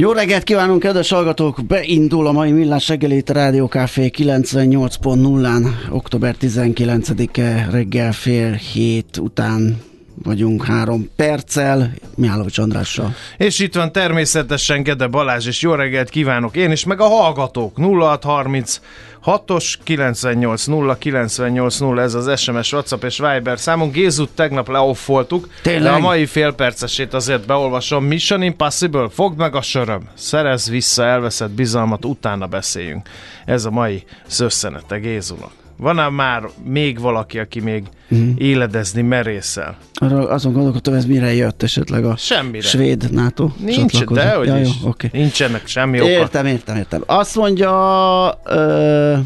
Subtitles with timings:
[0.00, 1.64] Jó reggelt kívánunk, kedves hallgatók!
[1.66, 9.89] Beindul a mai Millás reggelét Rádió Café 98.0-án, október 19-e reggel fél hét után
[10.22, 13.14] vagyunk három perccel, Mihálovics Andrással.
[13.36, 17.78] És itt van természetesen Gede Balázs, és jó reggelt kívánok én is, meg a hallgatók
[17.78, 18.80] 0630
[19.24, 23.92] 6-os 980 980 ez az SMS, WhatsApp és Viber számunk.
[23.92, 25.82] Gézut tegnap leoffoltuk, Tényleg?
[25.82, 28.04] de a mai félpercesét azért beolvasom.
[28.04, 33.08] Mission Impossible, fogd meg a söröm, szerez vissza elveszett bizalmat, utána beszéljünk.
[33.44, 35.59] Ez a mai szösszenete Gézunak.
[35.80, 38.30] Van-e már még valaki, aki még mm.
[38.36, 39.76] éledezni merészel?
[39.94, 42.66] Arra azon gondolkodtam, ez mire jött esetleg a Semmire.
[42.66, 44.68] svéd NATO Nincs, de hogy ja, is.
[44.82, 45.10] jó, okay.
[45.12, 46.08] Nincsenek semmi oka.
[46.08, 47.02] Értem, értem, értem.
[47.06, 49.16] Azt mondja, ö,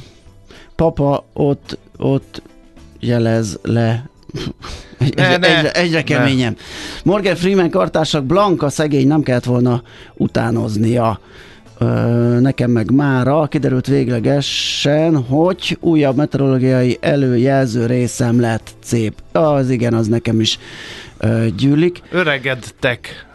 [0.76, 2.42] papa ott, ott
[3.00, 4.04] jelez le
[4.98, 6.58] egy, Ne, egyre, ne, egyre, keményebb.
[7.04, 9.82] Morgan Freeman kartársak Blanka szegény nem kellett volna
[10.14, 11.20] utánoznia.
[12.40, 19.14] Nekem meg mára kiderült véglegesen, hogy újabb meteorológiai előjelző részem lett szép.
[19.32, 20.58] Az igen, az nekem is
[21.56, 22.02] gyűlik.
[22.10, 23.26] Öregedtek.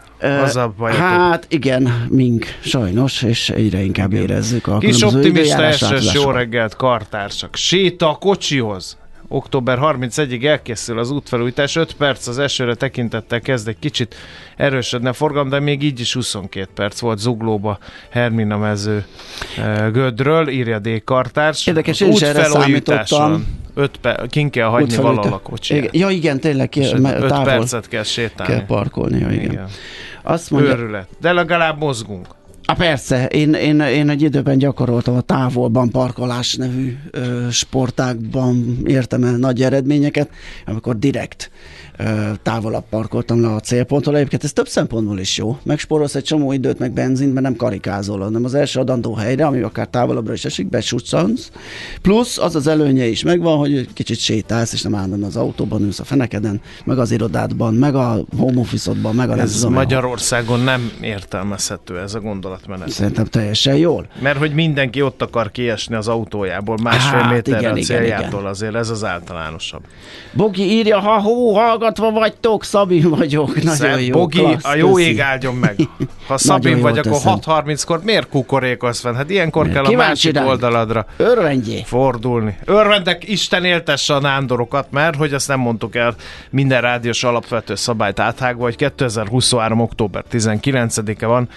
[0.42, 1.02] Az a bajotok.
[1.02, 7.56] Hát igen, mink sajnos, és egyre inkább érezzük a Kis optimista esős, jó reggelt, kartársak.
[7.56, 8.98] Séta a kocsihoz.
[9.32, 14.14] Október 31-ig elkészül az útfelújítás, 5 perc az esőre tekintettel kezd egy kicsit
[14.56, 17.78] erősödni a forgalom, de még így is 22 perc volt zuglóba
[18.10, 19.04] Hermina mező
[19.58, 21.04] eh, Gödről, írja D.
[21.04, 21.66] Kartárs.
[21.66, 23.46] Érdekes, én is erre számítottam.
[23.74, 25.96] öt pe- kin kell hagyni valahol a kocsiját.
[25.96, 28.52] Ja igen, tényleg, És ki, me- 5 távol percet kell sétálni.
[28.52, 29.18] kell parkolni.
[29.18, 29.30] Ja.
[29.30, 29.50] Igen.
[29.50, 29.66] igen.
[30.22, 31.08] Azt mondja, Őrület.
[31.20, 32.26] De legalább mozgunk.
[32.70, 39.24] Á, persze, én, én, én egy időben gyakoroltam a távolban parkolás nevű ö, sportákban, értem
[39.24, 40.30] el nagy eredményeket,
[40.66, 41.50] amikor direkt
[42.42, 44.16] távolabb parkoltam le a célponttól.
[44.16, 45.58] Egyébként ez több szempontból is jó.
[45.62, 49.60] Megspórolsz egy csomó időt, meg benzint, mert nem karikázol, hanem az első adandó helyre, ami
[49.60, 51.50] akár távolabbra is esik, besuccansz.
[52.02, 56.00] Plusz az az előnye is megvan, hogy kicsit sétálsz, és nem állandóan az autóban ülsz
[56.00, 59.74] a fenekeden, meg az irodádban, meg a home office-odban, meg a Ez ahol.
[59.74, 62.88] Magyarországon nem értelmezhető ez a gondolatmenet.
[62.90, 64.06] Szerintem teljesen jól.
[64.22, 68.40] Mert hogy mindenki ott akar kiesni az autójából másfél Hát, méterre igen, a igen, céljától,
[68.40, 68.50] igen.
[68.50, 69.82] azért ez az általánosabb.
[70.32, 71.54] Bogi írja, ha hó,
[71.98, 73.54] hallgatva vagytok, Szabi vagyok.
[73.54, 75.08] Nagyon Szebb jó, Bogi, klassz, a jó köszi.
[75.08, 75.76] ég áldjon meg.
[76.26, 77.38] Ha Szabin vagy, akkor teszem.
[77.40, 79.14] 6.30-kor miért kukorékolsz fenn?
[79.14, 80.48] Hát ilyenkor kell a Kíváncsi másik ránk.
[80.48, 81.82] oldaladra Örvendjé.
[81.84, 82.56] fordulni.
[82.64, 86.14] Örvendek, Isten éltesse a nándorokat, mert hogy azt nem mondtuk el
[86.50, 89.80] minden rádiós alapvető szabályt áthágva, hogy 2023.
[89.80, 91.48] október 19-e van,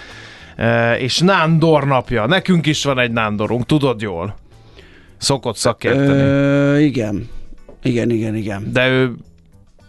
[0.56, 2.26] eh, és Nándor napja.
[2.26, 4.36] Nekünk is van egy Nándorunk, tudod jól.
[5.16, 6.20] Szokott szakérteni.
[6.20, 7.28] Ö, igen.
[7.82, 8.70] Igen, igen, igen.
[8.72, 9.12] De ő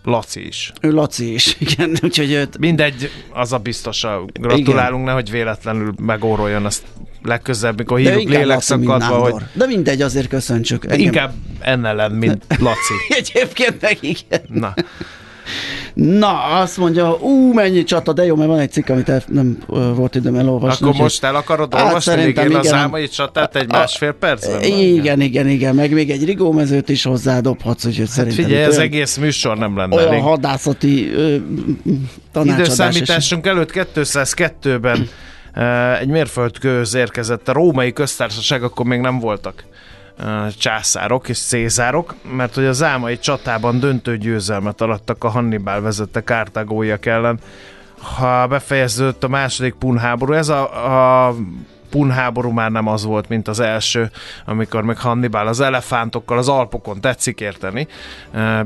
[0.06, 0.74] Laci is.
[0.82, 2.58] Ő Laci is, igen, úgyhogy őt...
[2.58, 6.84] Mindegy, az a biztos, gratulálunk, nehogy véletlenül megóroljon azt
[7.24, 9.44] legközelebb, mikor hívjuk lélekszakadva, hogy.
[9.54, 10.84] De mindegy, azért köszöntsük.
[10.84, 12.94] Engem- inkább enne ellen, mint Laci.
[13.20, 14.42] Egyébként meg igen.
[14.48, 14.74] Na,
[15.96, 19.58] Na, azt mondja, ú, mennyi csata, de jó, mert van egy cikk, amit el, nem
[19.70, 20.88] ö, volt időm elolvasni.
[20.88, 22.74] Akkor most el akarod Hát olvasni szerintem végén igen.
[22.74, 24.62] álmai csatát egy A- másfél percben?
[24.64, 28.78] Igen, igen, igen, meg még egy rigómezőt is hozzádobhatsz, úgyhogy szerintem Hát Figyelj, itt az
[28.78, 30.22] olyan, egész műsor nem lenne olyan elég.
[30.22, 31.36] hadászati ö,
[32.32, 32.66] tanácsadás.
[32.66, 35.10] Időszámításunk előtt 202-ben
[35.54, 39.64] eh, egy mérföldkőhöz érkezett a római köztársaság, akkor még nem voltak
[40.58, 47.06] császárok és cézárok, mert hogy a zámai csatában döntő győzelmet arattak a Hannibal vezette kártágóiak
[47.06, 47.40] ellen.
[48.00, 51.36] Ha befejeződött a második pun háború, ez a, a
[51.90, 54.12] pun háború már nem az volt, mint az első,
[54.46, 57.88] amikor meg Hannibal az elefántokkal az Alpokon tetszik érteni.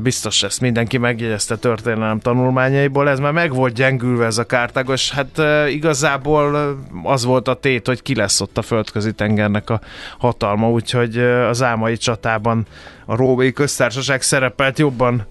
[0.00, 5.42] Biztos ezt mindenki megjegyezte történelem tanulmányaiból, ez már meg volt gyengülve ez a kártágos, hát
[5.68, 9.80] igazából az volt a tét, hogy ki lesz ott a földközi tengernek a
[10.18, 11.18] hatalma, úgyhogy
[11.48, 12.66] az álmai csatában
[13.06, 15.26] a római köztársaság szerepelt jobban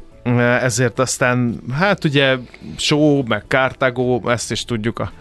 [0.62, 2.38] ezért aztán, hát ugye
[2.78, 5.12] Só, meg Kártágó, ezt is tudjuk a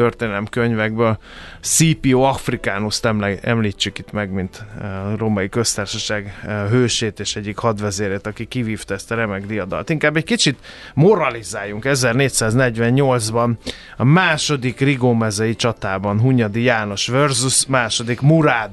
[0.00, 1.18] történelem könyvekből.
[1.60, 3.00] Scipio Africanus
[3.42, 9.10] említsük itt meg, mint a római köztársaság eh, hősét és egyik hadvezérét, aki kivívta ezt
[9.10, 9.90] a remek diadalt.
[9.90, 10.58] Inkább egy kicsit
[10.94, 11.84] moralizáljunk.
[11.86, 13.50] 1448-ban
[13.96, 18.70] a második rigómezei csatában Hunyadi János versus második Murád.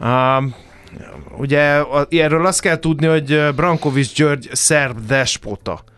[0.00, 0.54] Um,
[1.36, 5.89] Ugye erről azt kell tudni, hogy Brankovics György szerb despota eh,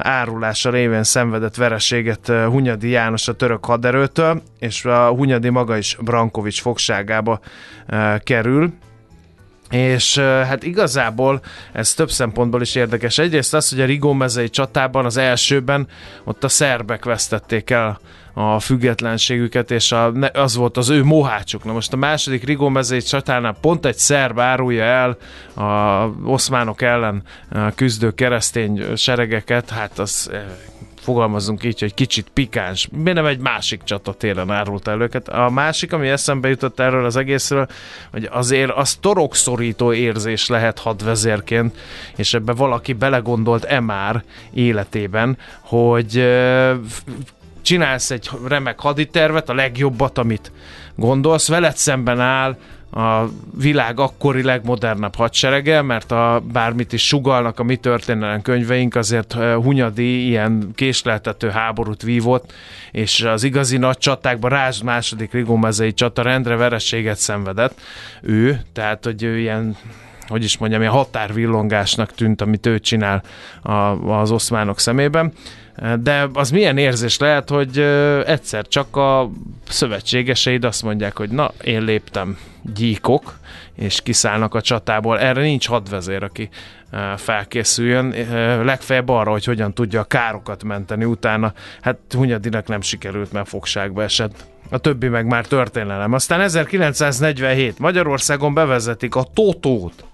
[0.00, 5.96] árulása révén szenvedett vereséget eh, Hunyadi János a török haderőtől, és a Hunyadi maga is
[6.00, 7.40] Brankovics fogságába
[7.86, 8.72] eh, kerül.
[9.70, 11.40] És eh, hát igazából
[11.72, 13.18] ez több szempontból is érdekes.
[13.18, 15.88] Egyrészt az, hogy a Rigó mezei csatában, az elsőben
[16.24, 18.00] ott a szerbek vesztették el
[18.34, 21.64] a függetlenségüket, és a, az volt az ő mohácsuk.
[21.64, 25.16] Na most a második Rigó mezei csatánál pont egy szerb árulja el
[25.66, 30.42] a oszmánok ellen eh, küzdő keresztény seregeket, hát az eh,
[31.04, 32.88] fogalmazunk így, hogy kicsit pikáns.
[32.92, 35.28] Miért nem egy másik csata télen árult el őket?
[35.28, 37.66] A másik, ami eszembe jutott erről az egészről,
[38.10, 41.76] hogy azért az torokszorító érzés lehet hadvezérként,
[42.16, 44.22] és ebbe valaki belegondolt-e már
[44.52, 46.12] életében, hogy
[46.88, 47.04] f-
[47.64, 50.52] csinálsz egy remek haditervet, a legjobbat, amit
[50.94, 52.56] gondolsz, veled szemben áll
[52.96, 53.28] a
[53.58, 59.54] világ akkori legmodernebb hadserege, mert a, bármit is sugalnak a mi történelem könyveink, azért eh,
[59.54, 62.52] Hunyadi ilyen késleltető háborút vívott,
[62.90, 67.80] és az igazi nagy csatákban Rázs második rigómezei csata rendre vereséget szenvedett
[68.22, 69.76] ő, tehát hogy ő ilyen
[70.26, 73.22] hogy is mondjam, ilyen határvillongásnak tűnt, amit ő csinál
[73.62, 73.72] a,
[74.20, 75.32] az oszmánok szemében.
[76.00, 77.78] De az milyen érzés lehet, hogy
[78.26, 79.30] egyszer csak a
[79.68, 82.38] szövetségeseid azt mondják, hogy na, én léptem
[82.74, 83.38] gyíkok,
[83.74, 85.18] és kiszállnak a csatából.
[85.18, 86.48] Erre nincs hadvezér, aki
[87.16, 88.14] felkészüljön.
[88.64, 91.52] Legfeljebb arra, hogy hogyan tudja a károkat menteni utána.
[91.80, 94.46] Hát Hunyadinak nem sikerült, mert fogságba esett.
[94.70, 96.12] A többi meg már történelem.
[96.12, 100.04] Aztán 1947 Magyarországon bevezetik a Totót.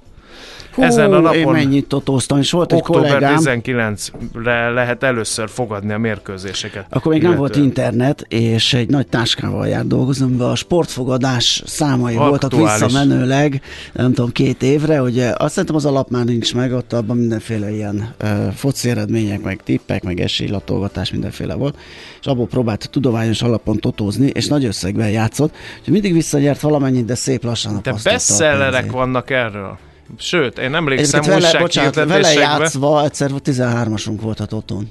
[0.72, 5.92] Hú, Ezen a Én napon mennyit totóztam, és volt egy kollégám, 19-re lehet először fogadni
[5.92, 6.86] a mérkőzéseket.
[6.90, 7.66] Akkor még nem volt Illetően.
[7.66, 12.82] internet, és egy nagy táskával járt dolgozni, amiben a sportfogadás számai voltak Aktuális.
[12.82, 13.62] visszamenőleg,
[13.92, 17.70] nem tudom, két évre, ugye azt szerintem az alap már nincs meg, ott abban mindenféle
[17.72, 21.76] ilyen uh, foci eredmények, meg tippek, meg esélylatolgatás mindenféle volt,
[22.20, 27.14] és abból próbált tudományos alapon totózni, és nagy összegben játszott, és mindig visszanyert valamennyit, de
[27.14, 29.78] szép lassan a a bestsellerek vannak erről.
[30.18, 34.88] Sőt, én emlékszem Egyébként vele, bocsánat, vele játszva egyszer 13-asunk volt a Totón.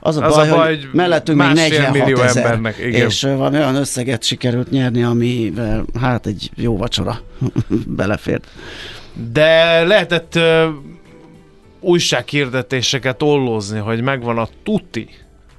[0.00, 3.06] Az a Az baj, a baj, hogy mellettünk még másfél 46 millió ezer, embernek, igen.
[3.06, 5.52] és valami olyan összeget sikerült nyerni, ami
[6.00, 7.20] hát egy jó vacsora
[7.96, 8.46] belefért.
[9.32, 10.64] De lehetett uh,
[11.80, 15.08] újsághirdetéseket ollózni, hogy megvan a tuti.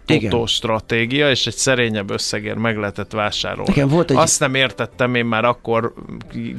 [0.06, 3.72] Totó stratégia, és egy szerényebb összegért meg lehetett vásárolni.
[3.72, 5.94] Igen, volt egy- Azt nem értettem én már akkor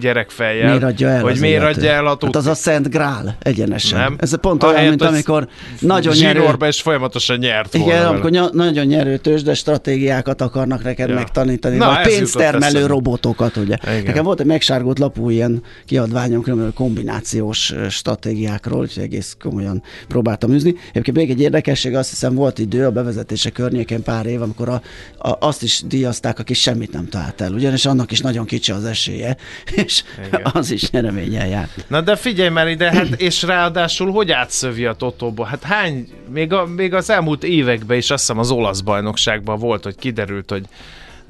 [0.01, 2.19] gyerekfejjel, Miért adja el hogy miért adja el a.
[2.21, 3.99] Hát az a Szent Grál egyenesen.
[3.99, 4.17] Nem.
[4.21, 5.49] Ez pont Ahelyett, olyan, mint hogy amikor
[5.81, 6.43] nagyon nyerő...
[6.67, 8.11] És folyamatosan nyert volna Igen, vele.
[8.11, 11.15] amikor ny- nagyon nyerő tőzsde stratégiákat akarnak neked Ja.
[11.15, 13.77] megtanítani, Na, vagy pénztermelő robotokat, ugye.
[13.83, 14.03] Igen.
[14.03, 20.75] Nekem volt egy megsárgott lapú ilyen kiadványom, különböző kombinációs stratégiákról, úgyhogy egész komolyan próbáltam űzni.
[20.91, 22.91] Egyébként még egy érdekesség, azt hiszem volt idő a
[23.35, 24.83] bevezetése környékén pár év, amikor a,
[25.19, 28.85] a, azt is díjazták, aki semmit nem talált el, ugyanis annak is nagyon kicsi az
[28.85, 29.37] esélye,
[29.85, 30.41] és Igen.
[30.53, 31.85] az is nyereménnyel járt.
[31.89, 35.45] Na de figyelj már ide, hát és ráadásul hogy átszövi a Totóba?
[35.45, 39.85] Hát hány, még, a, még az elmúlt években is azt hiszem az olasz bajnokságban volt,
[39.85, 40.65] hogy kiderült, hogy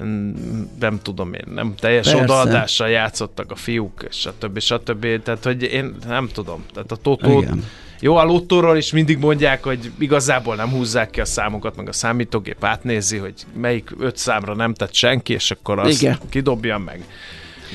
[0.03, 0.33] mm,
[0.79, 2.23] nem tudom én, nem teljes Persze.
[2.23, 4.59] odaadással játszottak a fiúk, és stb.
[4.59, 5.21] stb.
[5.23, 6.65] Tehát, hogy én nem tudom.
[6.73, 7.63] Tehát a Totót Igen.
[7.99, 11.93] Jó, a lottóról is mindig mondják, hogy igazából nem húzzák ki a számokat, meg a
[11.93, 16.17] számítógép átnézi, hogy melyik öt számra nem tett senki, és akkor azt Igen.
[16.29, 17.05] kidobja meg.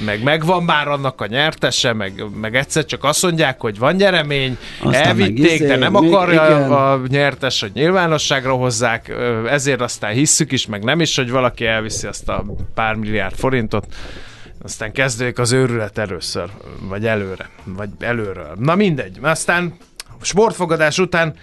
[0.05, 4.57] Meg megvan már annak a nyertese, meg, meg egyszer csak azt mondják, hogy van nyeremény,
[4.83, 6.73] Aztán elvitték, izé, de nem akarja igen.
[6.73, 9.13] a nyertes, hogy nyilvánosságra hozzák,
[9.47, 13.87] ezért aztán hisszük is, meg nem is, hogy valaki elviszi azt a pár milliárd forintot,
[14.63, 16.51] aztán kezdődik az őrület először,
[16.81, 18.53] vagy előre, vagy előről.
[18.59, 19.19] Na mindegy.
[19.23, 19.75] Aztán
[20.21, 21.35] sportfogadás után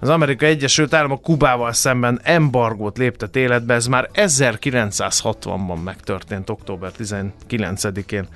[0.00, 8.28] az Amerikai Egyesült Államok Kubával szemben embargót léptet életbe, ez már 1960-ban megtörtént, október 19-én.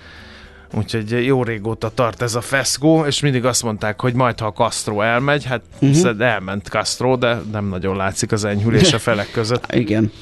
[0.75, 5.00] Úgyhogy jó régóta tart ez a feszkó, és mindig azt mondták, hogy majd ha Castro
[5.00, 6.23] elmegy, hát uh-huh.
[6.26, 9.73] elment Castro, de nem nagyon látszik az enyhülés a felek között.
[9.73, 10.12] Igen.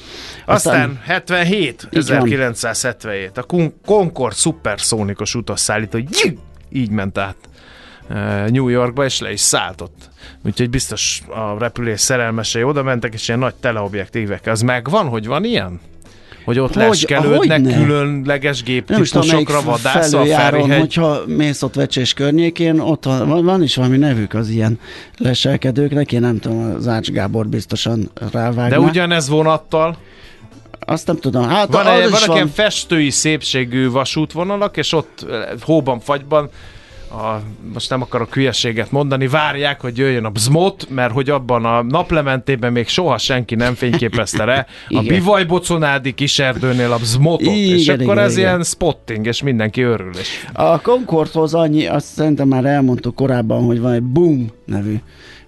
[0.45, 2.17] Aztán 77, Így van.
[2.17, 5.97] 1977, a Con- Concorde szuperszónikus utasszállító
[6.69, 7.48] így, ment át
[8.47, 10.09] New Yorkba, és le is szállt ott.
[10.45, 14.47] Úgyhogy biztos a repülés szerelmesei oda mentek, és ilyen nagy teleobjektívek.
[14.47, 15.79] Az megvan, hogy van ilyen?
[16.45, 17.77] Hogy ott Hogy- leskelődnek hogyne?
[17.83, 20.79] különleges géptípusokra vadász a Ferihegy.
[20.79, 24.79] hogyha mész ott Vecsés környékén, ott van, van- van is valami nevük az ilyen
[25.17, 28.67] leselkedőknek, én nem tudom, az Ács Gábor biztosan rávágná.
[28.67, 29.97] De ugyanez vonattal.
[30.79, 32.35] Azt nem tudom, hát Van, is vannak van.
[32.35, 36.49] ilyen festői szépségű vasútvonalak, és ott eh, hóban, fagyban
[37.11, 37.41] a,
[37.73, 42.71] most nem akarok hülyeséget mondani, várják, hogy jöjjön a bzmot, mert hogy abban a naplementében
[42.71, 45.01] még soha senki nem fényképezte le a.
[45.01, 48.49] Bivajboconádi kiserdőnél a bzmotot, és Igen, akkor igen, ez igen.
[48.49, 50.11] ilyen spotting, és mindenki örül.
[50.19, 54.95] És A Concordhoz annyi, azt szerintem már elmondtuk korábban, hogy van egy Boom nevű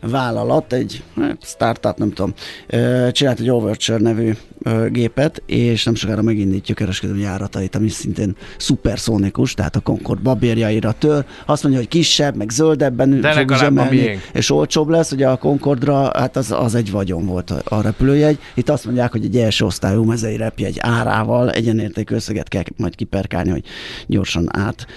[0.02, 2.34] vállalat, egy hát, startup, nem tudom,
[2.68, 4.32] ö, csinált egy Overture nevű
[4.64, 10.92] ö, gépet, és nem sokára megindítja kereskedelmi járatait, ami szintén szuperszónikus, tehát a Concord babérjaira
[10.92, 11.26] tör.
[11.46, 16.12] Azt mondja, hogy kisebb, meg zöldebben De fog üzemelni, és olcsóbb lesz, ugye a Concordra,
[16.18, 18.40] hát az, az egy vagyon volt a, a repülőjegy.
[18.54, 23.50] Itt azt mondják, hogy egy első osztályú mezei repjegy árával egyenértékű összeget kell majd kiperkálni,
[23.50, 23.64] hogy
[24.08, 24.88] gyorsan át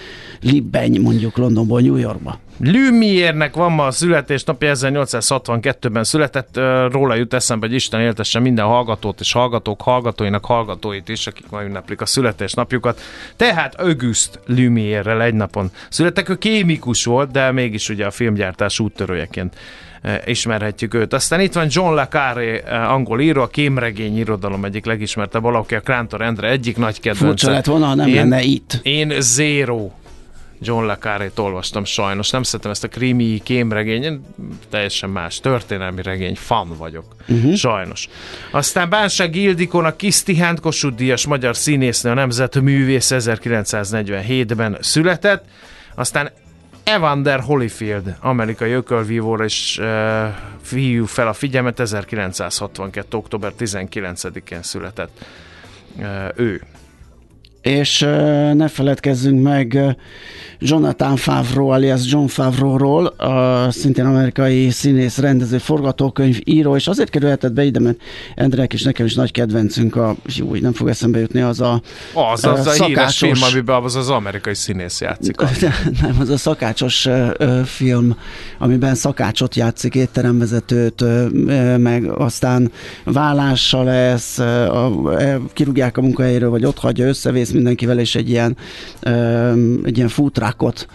[0.41, 2.39] libbenj mondjuk Londonból New Yorkba.
[2.59, 6.59] Lumière-nek van ma a születésnapja, 1862-ben született,
[6.91, 11.63] róla jut eszembe, hogy Isten éltesse minden hallgatót és hallgatók hallgatóinak hallgatóit is, akik ma
[11.63, 13.01] ünneplik a születésnapjukat.
[13.35, 19.55] Tehát Auguste Lumière-rel egy napon születtek, ő kémikus volt, de mégis ugye a filmgyártás úttörőjeként
[20.25, 21.13] ismerhetjük őt.
[21.13, 26.21] Aztán itt van John Le Carré, angol író, a kémregény irodalom egyik legismertebb alakja, Krántor
[26.21, 27.25] Endre egyik nagy kedvence.
[27.25, 28.79] Furcsa lett volna, ha nem Én- lenne itt.
[28.83, 29.89] Én Zero
[30.61, 32.29] John Le Carré-t olvastam sajnos.
[32.29, 34.25] Nem szeretem ezt a krimi kémregény, én
[34.69, 37.15] teljesen más történelmi regény, fan vagyok.
[37.27, 37.53] Uh-huh.
[37.53, 38.09] Sajnos.
[38.51, 45.45] Aztán Bánság Ildikon a Kis Tihánt Kossuth Díjas magyar színésznő, a nemzetművész 1947-ben született.
[45.95, 46.31] Aztán
[46.83, 49.87] Evander Holyfield, amerikai ökölvívóra is uh,
[50.71, 53.17] hívjuk fel a figyelmet, 1962.
[53.17, 55.25] október 19-én született
[55.97, 56.61] uh, ő.
[57.65, 57.99] És
[58.53, 59.95] ne feledkezzünk meg
[60.59, 67.53] Jonathan Favreau, alias John Favreau-ról, a szintén amerikai színész, rendező, forgatókönyv, író, és azért kerülhetett
[67.53, 67.97] be ide, mert
[68.35, 71.81] Endrek és nekem is nagy kedvencünk a, jó, nem fog eszembe jutni, az a
[72.13, 75.35] Az az a híres szakácsos- film, amiben az az amerikai színész játszik.
[76.01, 77.07] nem, az a szakácsos
[77.65, 78.17] film,
[78.57, 81.03] amiben szakácsot játszik, étteremvezetőt,
[81.77, 82.71] meg aztán
[83.03, 84.91] vállása lesz, a,
[85.53, 88.57] kirúgják a munkahelyéről, vagy ott hagyja, összevész mindenkivel, és egy ilyen,
[89.83, 90.87] egy ilyen futrákot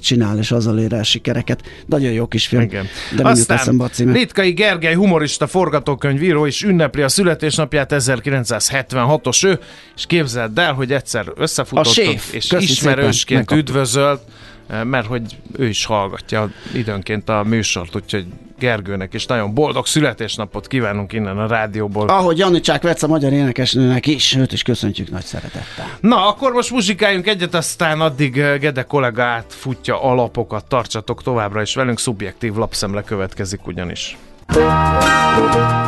[0.00, 1.62] csinál, és azzal ér el sikereket.
[1.86, 2.62] Nagyon jó kis film.
[2.62, 2.86] Igen.
[3.16, 4.12] De nem jut eszembe a címe.
[4.12, 9.58] Litkai Gergely humorista, forgatókönyvíró is ünnepli a születésnapját 1976-os ő,
[9.96, 14.36] és képzeld el, hogy egyszer összefutottunk, és Köszi ismerősként szépen, megkaptuk.
[14.68, 18.26] Eh, mert hogy ő is hallgatja időnként a műsort, úgyhogy
[18.58, 22.08] Gergőnek is nagyon boldog születésnapot kívánunk innen a rádióból.
[22.08, 25.86] Ahogy Janicsák Vec a magyar énekesnőnek is, őt is köszöntjük nagy szeretettel.
[26.00, 31.74] Na, akkor most muzsikáljunk egyet, aztán addig eh, Gede kollégát futja alapokat, tartsatok továbbra is
[31.74, 34.16] velünk, szubjektív lapszemle következik ugyanis.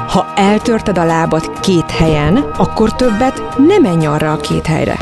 [0.09, 4.97] Ha eltörted a lábad két helyen, akkor többet nem menj arra a két helyre.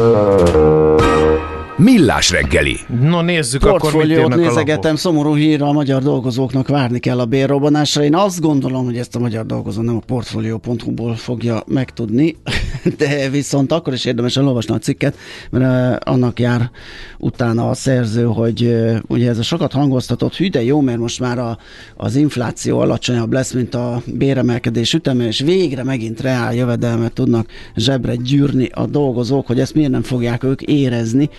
[1.78, 2.76] Millás reggeli.
[3.00, 4.54] No, nézzük akkor, mit Portfóliót írnak a lapok.
[4.54, 8.02] nézegetem, szomorú hír a magyar dolgozóknak várni kell a bérrobbanásra.
[8.02, 12.36] Én azt gondolom, hogy ezt a magyar dolgozó nem a portfolio.hu-ból fogja megtudni.
[12.98, 15.16] de viszont akkor is érdemes elolvasni a cikket,
[15.50, 16.70] mert annak jár
[17.18, 21.38] utána a szerző, hogy ugye ez a sokat hangoztatott hű, de jó, mert most már
[21.38, 21.58] a,
[21.96, 28.14] az infláció alacsonyabb lesz, mint a béremelkedés üteme, és végre megint reál jövedelmet tudnak zsebre
[28.14, 31.30] gyűrni a dolgozók, hogy ezt miért nem fogják ők érezni,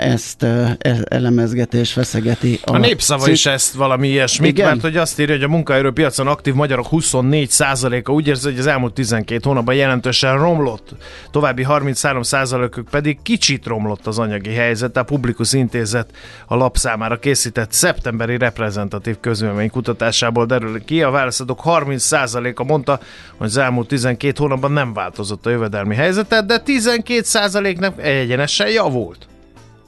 [0.00, 2.60] ezt e, elemezgeti és feszegeti.
[2.64, 3.32] A, a népszava cikk.
[3.32, 4.66] is ezt valami ilyesmit, Igen?
[4.66, 8.94] mert hogy azt írja, hogy a munkaerőpiacon aktív magyarok 24%-a úgy érzi, hogy az elmúlt
[8.94, 10.94] 12 hónapban jelentősen romlott,
[11.30, 14.96] további 33%-ük pedig kicsit romlott az anyagi helyzet.
[14.96, 16.10] A Publikus Intézet
[16.46, 21.02] a lap számára készített szeptemberi reprezentatív közvélemény kutatásából derül ki.
[21.02, 23.00] A válaszadók 30%-a mondta,
[23.36, 29.26] hogy az elmúlt 12 hónapban nem változott a jövedelmi helyzetet, de 12%-nak egyenesen javult.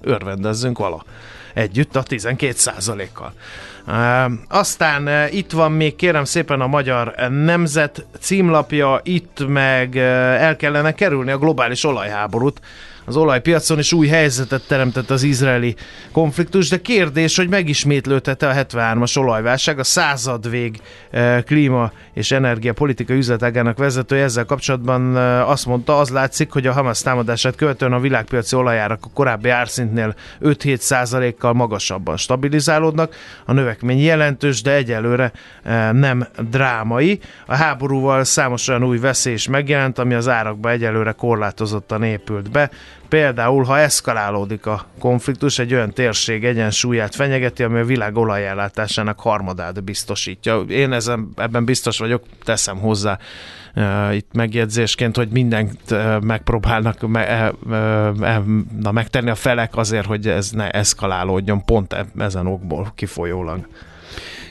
[0.00, 1.04] Örvendezzünk vala
[1.54, 3.32] együtt a 12%-kal.
[4.48, 11.30] Aztán itt van még kérem szépen a Magyar Nemzet címlapja, itt meg el kellene kerülni
[11.30, 12.60] a globális olajháborút,
[13.08, 15.74] az olajpiacon, és új helyzetet teremtett az izraeli
[16.12, 23.78] konfliktus, de kérdés, hogy megismétlődhet a 73-as olajválság, a századvég eh, klíma és energiapolitika üzletágának
[23.78, 28.56] vezetője ezzel kapcsolatban eh, azt mondta, az látszik, hogy a Hamas támadását követően a világpiaci
[28.56, 33.14] olajárak a korábbi árszintnél 5-7 százalékkal magasabban stabilizálódnak.
[33.44, 37.20] A növekmény jelentős, de egyelőre eh, nem drámai.
[37.46, 42.70] A háborúval számos olyan új veszély is megjelent, ami az árakba egyelőre korlátozottan épült be.
[43.08, 49.84] Például, ha eszkalálódik a konfliktus, egy olyan térség egyensúlyát fenyegeti, ami a világ olajellátásának harmadát
[49.84, 50.60] biztosítja.
[50.60, 53.18] Én ezen, ebben biztos vagyok, teszem hozzá
[53.74, 58.44] uh, itt megjegyzésként, hogy mindent uh, megpróbálnak me, uh, uh,
[58.80, 63.66] na, megtenni a felek azért, hogy ez ne eszkalálódjon, pont e, ezen okból kifolyólag.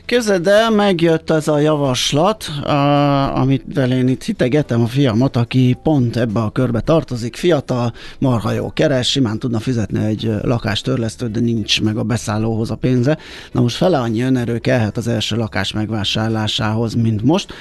[0.07, 6.17] Képzeld el, megjött ez a javaslat, a, amit én itt hitegetem a fiamat, aki pont
[6.17, 11.81] ebbe a körbe tartozik, fiatal, marha jó keres, simán tudna fizetni egy lakástörlesztőt, de nincs
[11.81, 13.17] meg a beszállóhoz a pénze.
[13.51, 17.53] Na most fele annyi önerő kellhet az első lakás megvásárlásához, mint most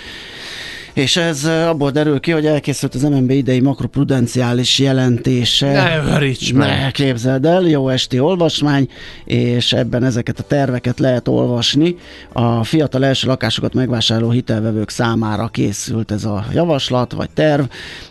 [0.97, 5.73] és ez abból derül ki, hogy elkészült az MNB idei makroprudenciális jelentése.
[5.73, 8.89] Ne öríts Ne képzeld el, jó esti olvasmány,
[9.25, 11.97] és ebben ezeket a terveket lehet olvasni.
[12.33, 17.65] A fiatal első lakásokat megvásárló hitelvevők számára készült ez a javaslat, vagy terv.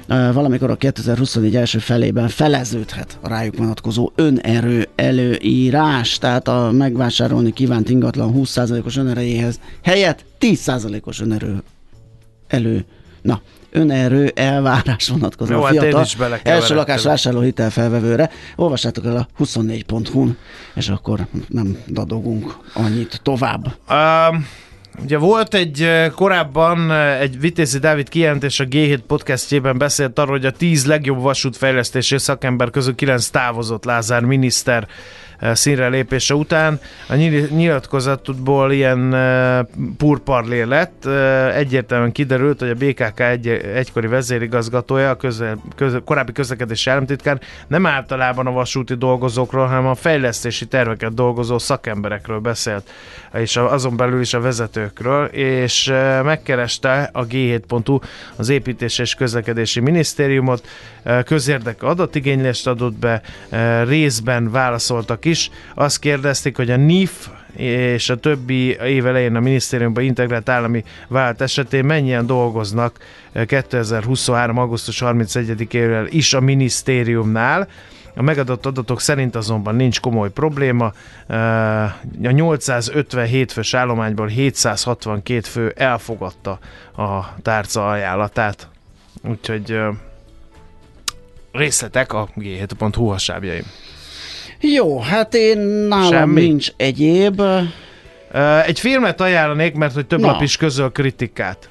[0.07, 7.89] Valamikor a 2024 első felében feleződhet a rájuk vonatkozó önerő előírás, tehát a megvásárolni kívánt
[7.89, 11.63] ingatlan 20%-os önerejéhez helyett 10%-os önerő
[12.47, 12.85] elő.
[13.21, 18.29] Na, önerő elvárás vonatkozó Jó, a hát fiatal hát első lakás vásárló hitelfelvevőre.
[18.55, 20.37] Olvassátok el a 24.hu-n,
[20.75, 23.65] és akkor nem dadogunk annyit tovább.
[23.89, 24.47] Um,
[25.03, 30.51] Ugye volt egy korábban egy Vitézi Dávid kijelentés a G7 podcastjében beszélt arról, hogy a
[30.51, 34.87] 10 legjobb vasútfejlesztési szakember közül 9 távozott Lázár miniszter
[35.41, 36.79] színre lépése után.
[37.09, 37.15] A
[37.49, 39.15] nyilatkozatból ilyen
[39.97, 41.05] purparlé lett.
[41.53, 47.85] Egyértelműen kiderült, hogy a BKK egy, egykori vezérigazgatója, a közel, közel, korábbi közlekedési államtitkár nem
[47.85, 52.89] általában a vasúti dolgozókról, hanem a fejlesztési terveket dolgozó szakemberekről beszélt,
[53.33, 55.93] és azon belül is a vezetőkről, és
[56.23, 57.99] megkereste a G7.hu
[58.35, 60.67] az építés és közlekedési minisztériumot,
[61.25, 63.21] közérdek adatigénylést adott be,
[63.83, 65.49] részben válaszoltak is.
[65.73, 71.41] Azt kérdezték, hogy a NIF és a többi év elején a minisztériumban integrált állami vállalat
[71.41, 72.97] esetén mennyien dolgoznak
[73.45, 74.57] 2023.
[74.57, 77.67] augusztus 31-ével is a minisztériumnál.
[78.15, 80.93] A megadott adatok szerint azonban nincs komoly probléma.
[81.27, 86.59] A 857 fős állományból 762 fő elfogadta
[86.97, 88.67] a tárca ajánlatát.
[89.23, 89.79] Úgyhogy
[91.57, 93.63] részletek a g7.hu hasábjaim.
[94.59, 96.41] Jó, hát én nálam Semmi.
[96.41, 97.41] nincs egyéb.
[98.65, 100.27] Egy filmet ajánlanék, mert hogy több Na.
[100.27, 101.69] lap is közöl kritikát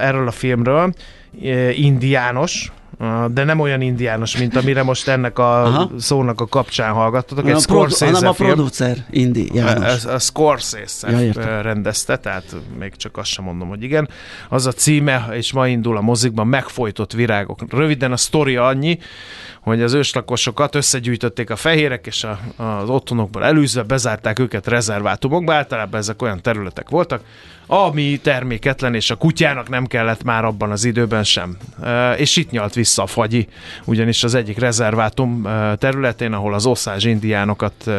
[0.00, 0.92] erről a filmről.
[1.74, 2.72] Indiános,
[3.32, 5.90] de nem olyan indiános, mint amire most ennek a Aha.
[5.98, 7.48] szónak a kapcsán hallgattatok.
[7.48, 10.04] Egy Scorsese hanem a producer indiános.
[10.04, 14.08] A, a Scorsese ja, rendezte, tehát még csak azt sem mondom, hogy igen.
[14.48, 17.60] Az a címe, és ma indul a mozikban, Megfojtott virágok.
[17.68, 18.98] Röviden a sztori annyi,
[19.60, 25.54] hogy az őslakosokat összegyűjtötték a fehérek, és a, az otthonokból elűzve bezárták őket rezervátumokba.
[25.54, 27.22] Általában ezek olyan területek voltak,
[27.66, 31.56] ami terméketlen, és a kutyának nem kellett már abban az időben sem
[32.16, 33.48] és itt nyalt vissza a fagyi,
[33.84, 37.90] ugyanis az egyik rezervátum területén, ahol az oszázs indiánokat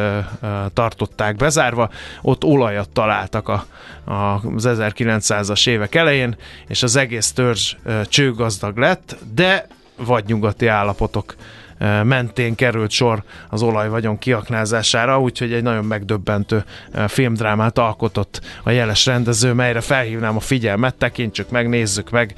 [0.73, 1.89] tartották bezárva,
[2.21, 3.65] ott olajat találtak a,
[4.05, 6.35] az 1900-as évek elején,
[6.67, 11.35] és az egész törzs csőgazdag lett, de vagy nyugati állapotok
[12.03, 16.63] mentén került sor az olajvagyon kiaknázására, úgyhogy egy nagyon megdöbbentő
[17.07, 22.33] filmdrámát alkotott a jeles rendező, melyre felhívnám a figyelmet, tekintsük meg, nézzük meg,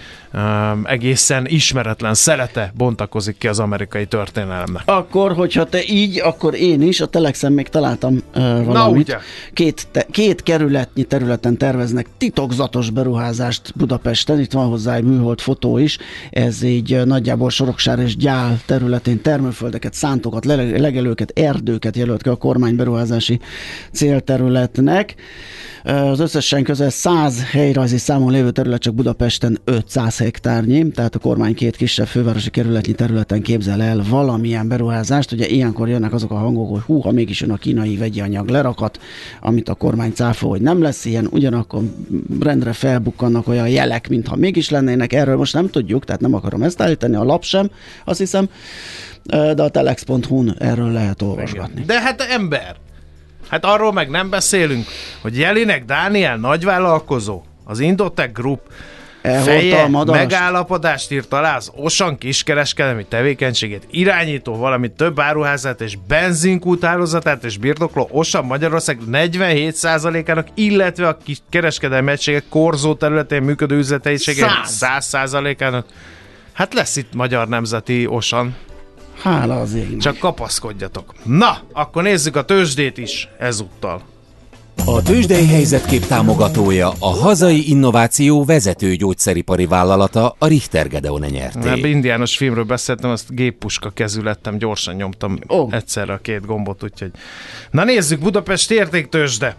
[0.84, 4.82] egészen ismeretlen szelete bontakozik ki az amerikai történelemnek.
[4.86, 8.73] Akkor, hogyha te így, akkor én is, a Telexen még találtam uh, valamit.
[8.73, 9.17] Na, ugye?
[9.54, 15.78] Két, te, két kerületnyi területen terveznek titokzatos beruházást Budapesten, itt van hozzá egy műhold fotó
[15.78, 15.97] is,
[16.30, 22.76] ez így nagyjából Soroksár és Gyál területén termőföldeket, szántokat, legelőket, erdőket jelölt ki a kormány
[22.76, 23.39] beruházási
[23.92, 25.15] célterületnek.
[25.89, 31.56] Az összesen közel 100 helyrajzi számon lévő terület csak Budapesten 500 hektárnyi, tehát a kormány
[31.56, 35.32] két kisebb fővárosi kerületnyi területen képzel el valamilyen beruházást.
[35.32, 38.49] Ugye ilyenkor jönnek azok a hangok, hogy hú, ha mégis jön a kínai vegyi anyag
[38.49, 38.99] lerakat,
[39.41, 41.82] amit a kormány cáfol, hogy nem lesz ilyen, ugyanakkor
[42.39, 45.13] rendre felbukkannak olyan jelek, mintha mégis lennének.
[45.13, 47.69] Erről most nem tudjuk, tehát nem akarom ezt állítani, a lap sem,
[48.06, 48.49] azt hiszem,
[49.23, 51.84] de a telex.hu-n erről lehet olvasgatni.
[51.86, 52.75] De hát ember,
[53.50, 54.88] hát arról meg nem beszélünk,
[55.22, 58.62] hogy Jelinek Dániel nagyvállalkozó, az Indotech Group
[59.22, 67.44] feje megállapodást írt alá az Osan kiskereskedelmi tevékenységét irányító, valamint több áruházát és benzinkút hálózatát
[67.44, 71.18] és birtokló Osan Magyarország 47%-ának, illetve a
[71.50, 75.86] kereskedelmi egységek korzó területén működő üzleteiségek 100%-ának.
[76.54, 78.56] Hát lesz itt Magyar Nemzeti Osan.
[79.22, 80.00] Hála az égnek.
[80.00, 81.14] Csak kapaszkodjatok.
[81.24, 84.02] Na, akkor nézzük a tőzsdét is ezúttal.
[84.86, 91.70] A tőzsdei helyzetkép támogatója a hazai innováció vezető gyógyszeripari vállalata a Richter Gedeon nyerté.
[91.70, 95.74] Ebben indiános filmről beszéltem, azt géppuska kezű lettem, gyorsan nyomtam oh.
[95.74, 97.12] egyszerre a két gombot, úgyhogy...
[97.72, 99.56] Na nézzük, Budapest értéktőzsde.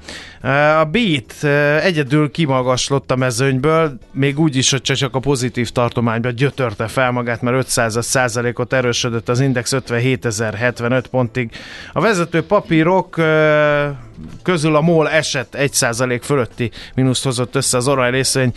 [0.80, 1.44] A Beat
[1.82, 7.42] egyedül kimagaslott a mezőnyből, még úgy is, hogy csak a pozitív tartományban gyötörte fel magát,
[7.42, 11.50] mert 500 százalékot erősödött az Index 57.075 pontig.
[11.92, 13.16] A vezető papírok
[14.42, 18.52] közül a MOL esett 1% fölötti mínuszt hozott össze az oraj részvény,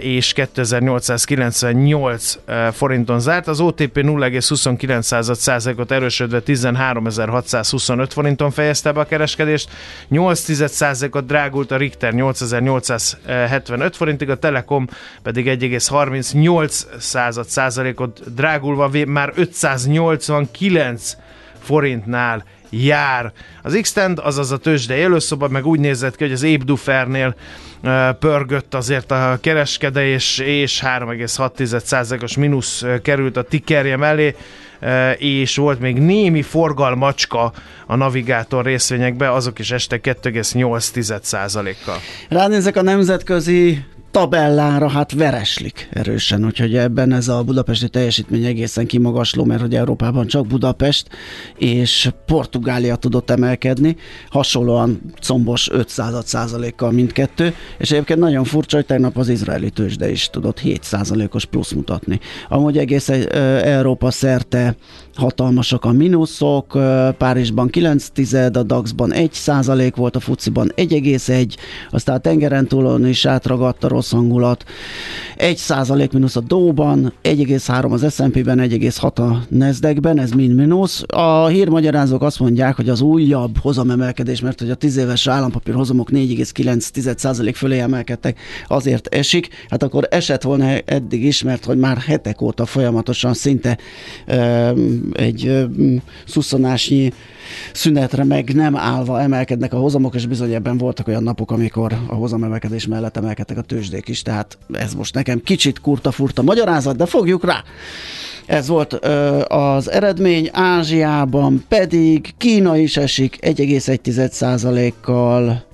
[0.00, 2.38] és 2898
[2.72, 3.48] forinton zárt.
[3.48, 9.70] Az OTP 0,29%-ot erősödve 13.625 forinton fejezte be a kereskedést,
[10.08, 10.44] 8
[11.10, 14.88] ot drágult a Richter 8875 forintig, a Telekom
[15.22, 21.16] pedig 1,38 százalékot drágulva már 589
[21.62, 23.32] forintnál jár.
[23.62, 27.34] Az x azaz a tőzsdei előszoba, meg úgy nézett ki, hogy az Ébdufernél
[28.18, 34.34] pörgött azért a kereskedés, és 3,6%-os mínusz került a tikerje mellé,
[35.16, 37.52] és volt még némi forgalmacska
[37.86, 41.96] a navigátor részvényekbe, azok is este 2,8%-kal.
[42.28, 49.44] Ránézek a nemzetközi tabellára hát vereslik erősen, úgyhogy ebben ez a budapesti teljesítmény egészen kimagasló,
[49.44, 51.08] mert hogy Európában csak Budapest
[51.56, 53.96] és Portugália tudott emelkedni,
[54.30, 60.28] hasonlóan combos 500 százalékkal mindkettő, és egyébként nagyon furcsa, hogy tegnap az izraeli tőzsde is
[60.30, 62.20] tudott 7 százalékos plusz mutatni.
[62.48, 64.76] Amúgy egész Európa szerte
[65.20, 66.78] hatalmasak a mínuszok,
[67.18, 71.54] Párizsban 9 tized, a DAX-ban 1 százalék volt, a FUCI-ban 1,1,
[71.90, 74.64] aztán a tengeren túlon is átragadt a rossz hangulat,
[75.36, 81.02] 1 százalék mínusz a Dóban, 1,3 az S&P-ben, 1,6 a Nasdaq-ben, ez mind mínusz.
[81.06, 86.10] A hírmagyarázók azt mondják, hogy az újabb hozamemelkedés, mert hogy a 10 éves állampapír hozamok
[86.10, 91.98] 4,9 százalék fölé emelkedtek, azért esik, hát akkor esett volna eddig is, mert hogy már
[91.98, 93.78] hetek óta folyamatosan szinte
[95.12, 95.66] egy
[96.26, 97.12] szuszonásnyi
[97.72, 102.14] szünetre meg nem állva emelkednek a hozamok, és bizony ebben voltak olyan napok, amikor a
[102.14, 107.44] hozamemelkedés mellett emelkedtek a tőzsdék is, tehát ez most nekem kicsit kurta-furta magyarázat, de fogjuk
[107.44, 107.62] rá.
[108.46, 115.64] Ez volt ö, az eredmény, Ázsiában pedig Kína is esik 1,1%-kal,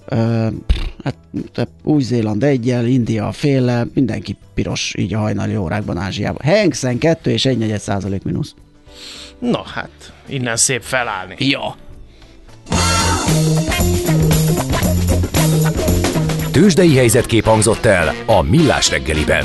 [1.02, 1.16] hát
[1.82, 6.40] Új-Zéland egyel, India féle, mindenki piros így a hajnali órákban Ázsiában.
[6.44, 8.54] Hengsen 2 és 1,4 százalék mínusz.
[9.38, 11.34] Na hát, innen szép felállni.
[11.38, 11.76] Ja.
[16.50, 19.44] Tőzsdei helyzetkép hangzott el a Millás reggeliben.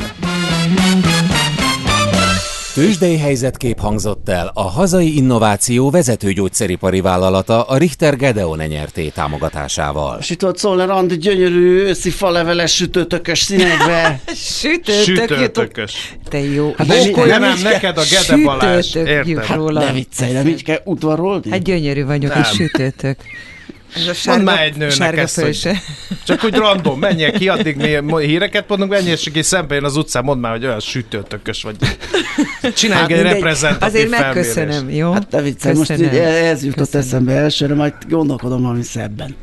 [2.73, 10.17] Tőzsdei helyzetkép hangzott el a hazai innováció vezető gyógyszeripari vállalata a Richter Gedeon nyerté támogatásával.
[10.19, 14.19] És itt volt Szoller Andi gyönyörű őszi faleveles sütőtökös színekbe.
[14.59, 16.15] Sütőtök, Sütőtökös.
[16.29, 16.73] Te jó.
[16.77, 18.95] Hát Hát nem- nem nem neked a Gede Balázs.
[18.95, 19.55] Érted?
[19.55, 19.83] róla.
[19.83, 21.49] Ne viccelj, nem így kell udvarolni?
[21.51, 22.41] Hát gyönyörű vagyok, Nem.
[22.41, 23.17] és sütőtök.
[23.95, 25.59] Ez a Mondd sárga, már egy nőnek sárga ezt, hogy
[26.25, 29.95] csak úgy random, menjél ki, addig mi híreket mondunk, menjél, és aki szembe jön az
[29.97, 31.75] utcán, mondd már, hogy olyan sütőtökös vagy.
[32.75, 34.55] Csinálj Hát egy reprezentatív Azért felmérést.
[34.55, 35.11] megköszönöm, jó?
[35.11, 37.05] Hát ne viccelj, most így ez jutott Köszönöm.
[37.07, 39.35] eszembe elsőre, majd gondolkodom valami szebben.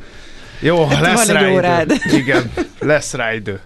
[0.61, 1.54] Jó, Hát lesz van rá egy idő.
[1.56, 1.92] órád.
[2.12, 3.61] Igen, lesz rá idő.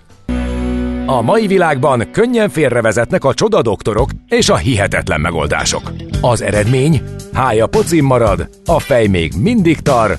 [1.07, 5.93] A mai világban könnyen félrevezetnek a csoda doktorok és a hihetetlen megoldások.
[6.21, 7.03] Az eredmény?
[7.33, 10.19] Hája pocim marad, a fej még mindig tar,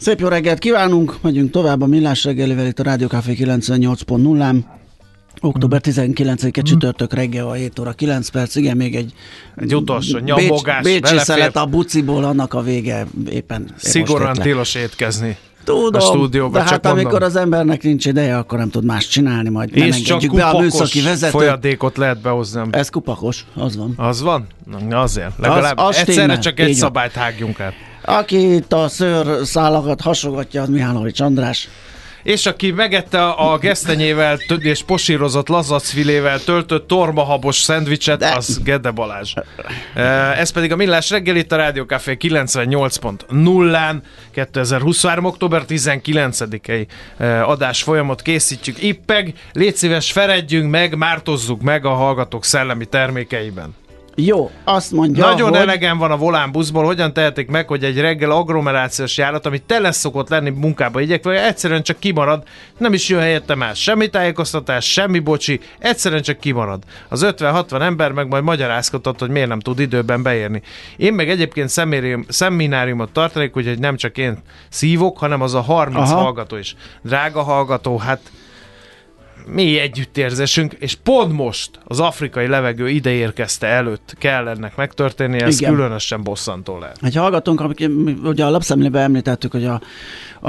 [0.00, 4.56] Szép jó reggelt kívánunk, megyünk tovább a Millás reggelivel itt a Rádió Café 98.0-án.
[5.40, 9.12] Október 19-e csütörtök reggel a 7 óra 9 perc, igen, még egy,
[9.56, 11.24] Egy utolsó nyomogás, Bécsi belefér.
[11.24, 15.36] szelet a buciból, annak a vége éppen épp Szigorúan tilos étkezni.
[15.64, 17.28] Tudom, a stúdióba, de hát amikor mondom.
[17.28, 20.44] az embernek nincs ideje, akkor nem tud más csinálni, majd nem És csak engedjük be
[20.44, 21.30] a műszaki vezetőt.
[21.40, 22.60] folyadékot lehet behozni.
[22.70, 23.94] Ez kupakos, az van.
[23.96, 24.46] Az van?
[24.88, 25.32] Na, azért.
[25.38, 26.38] Legalább az egyszerre stimmel.
[26.38, 27.74] csak egy szabályt hágjunk át.
[28.18, 31.68] Aki itt a szőr szálakat hasogatja, az Mihálovics András.
[32.22, 39.34] És aki megette a gesztenyével és posírozott lazacfilével töltött tormahabos szendvicset, az Gede Balázs.
[39.94, 43.96] Eh, Ez pedig a Millás reggel itt a Rádió Café 98.0-án
[44.32, 45.24] 2023.
[45.24, 48.82] október 19-i eh, adás folyamot készítjük.
[48.82, 53.74] Ippeg, légy szíves, feredjünk meg, mártozzuk meg a hallgatók szellemi termékeiben.
[54.24, 55.58] Jó, azt mondja, Nagyon hogy...
[55.58, 59.92] elegen van a volán buszból, hogyan tehetik meg, hogy egy reggel agglomerációs járat, ami tele
[59.92, 62.42] szokott lenni munkába igyekve, egyszerűen csak kimarad,
[62.78, 63.82] nem is jön helyette más.
[63.82, 66.82] Semmi tájékoztatás, semmi bocsi, egyszerűen csak kimarad.
[67.08, 70.62] Az 50-60 ember meg majd magyarázkodott, hogy miért nem tud időben beérni.
[70.96, 75.96] Én meg egyébként szemérium, szemináriumot tartanék, úgyhogy nem csak én szívok, hanem az a 30
[75.96, 76.12] Aha.
[76.12, 76.22] Aha.
[76.22, 76.74] hallgató is.
[77.02, 78.20] Drága hallgató, hát
[79.46, 85.60] mély együttérzésünk, és pont most az afrikai levegő ide érkezte előtt kell ennek megtörténni, ez
[85.60, 85.74] Igen.
[85.74, 86.98] különösen bosszantó lehet.
[87.02, 87.88] Egy hallgatónk, amik,
[88.24, 89.80] ugye a lapszemlében említettük, hogy a,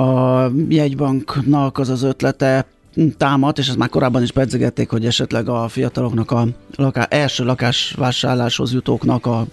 [0.01, 2.65] a jegybanknak az az ötlete
[3.17, 8.73] támad, és ezt már korábban is pedzegették, hogy esetleg a fiataloknak a laká, első lakásvásárláshoz
[8.73, 9.45] jutóknak a,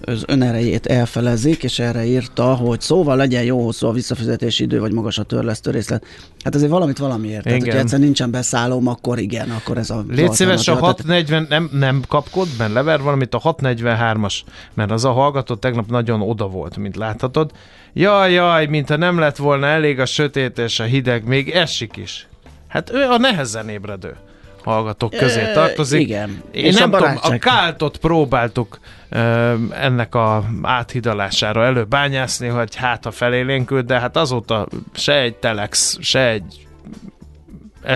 [0.00, 4.92] az önerejét elfelezik, és erre írta, hogy szóval legyen jó hosszú a visszafizetési idő, vagy
[4.92, 6.04] magas a törlesztő részlet.
[6.44, 7.42] Hát azért valamit valamiért.
[7.42, 7.68] Tehát, Igen.
[7.68, 10.86] hogyha egyszer nincsen beszállóm, akkor igen, akkor ez a Légy szíves, a alternatíva.
[10.86, 14.34] 640, nem, nem kapkod, ben lever valamit a 643-as,
[14.74, 17.50] mert az a hallgató tegnap nagyon oda volt, mint láthatod.
[17.92, 22.26] Jaj, jaj, mintha nem lett volna elég a sötét és a hideg, még esik is.
[22.72, 24.16] Hát ő a nehezen ébredő
[24.64, 26.00] hallgatók közé Ö, tartozik.
[26.00, 26.42] igen.
[26.52, 33.06] Én És a nem tudom, a káltot próbáltuk ö, ennek a áthidalására előbányászni, hogy hát
[33.06, 36.66] a felélénkült, de hát azóta se egy telex, se egy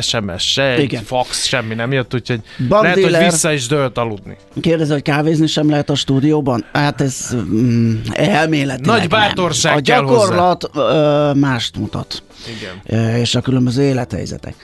[0.01, 1.03] SMS, se egy Igen.
[1.03, 2.97] fax, semmi nem jött, úgyhogy Bankdíler.
[2.97, 4.37] lehet, hogy vissza is dőlt aludni.
[4.61, 6.65] Kérdezi, hogy kávézni sem lehet a stúdióban?
[6.73, 9.81] Hát ez mm, elméletileg Nagy bátorság nem.
[9.81, 12.23] A kell gyakorlat ö, mást mutat.
[12.49, 13.15] Igen.
[13.17, 14.55] És a különböző élethelyzetek.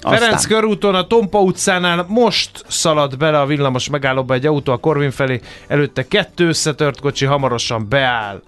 [0.00, 5.10] Ferenc körúton a Tompa utcánál most szaladt bele a villamos megállóba egy autó a Korvin
[5.10, 8.42] felé, előtte kettő összetört kocsi hamarosan beáll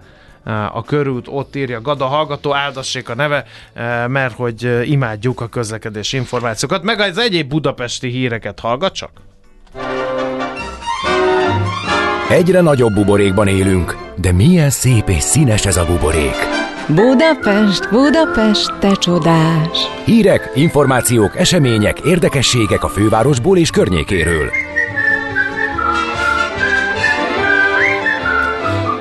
[0.73, 3.45] a körút, ott írja Gada hallgató, áldassék a neve,
[4.07, 9.11] mert hogy imádjuk a közlekedés információkat, meg az egyéb budapesti híreket hallgat csak.
[12.29, 16.68] Egyre nagyobb buborékban élünk, de milyen szép és színes ez a buborék.
[16.95, 19.79] Budapest, Budapest, te csodás!
[20.05, 24.51] Hírek, információk, események, érdekességek a fővárosból és környékéről.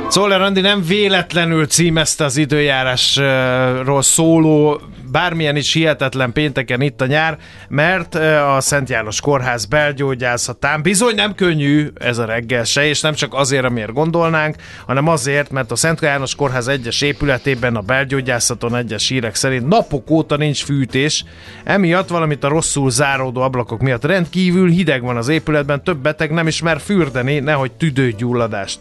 [0.10, 7.38] Czoller Andi nem véletlenül címezte az időjárásról szóló bármilyen is hihetetlen pénteken itt a nyár,
[7.70, 8.15] mert
[8.56, 10.82] a Szent János Kórház belgyógyászatán.
[10.82, 15.52] Bizony nem könnyű ez a reggel se, és nem csak azért, amiért gondolnánk, hanem azért,
[15.52, 20.63] mert a Szent János Kórház egyes épületében a belgyógyászaton egyes hírek szerint napok óta nincs
[20.63, 21.26] fűtés,
[21.63, 26.48] emiatt valamit a rosszul záródó ablakok miatt rendkívül hideg van az épületben, több beteg nem
[26.48, 28.80] ismer fürdeni, nehogy tüdőgyulladást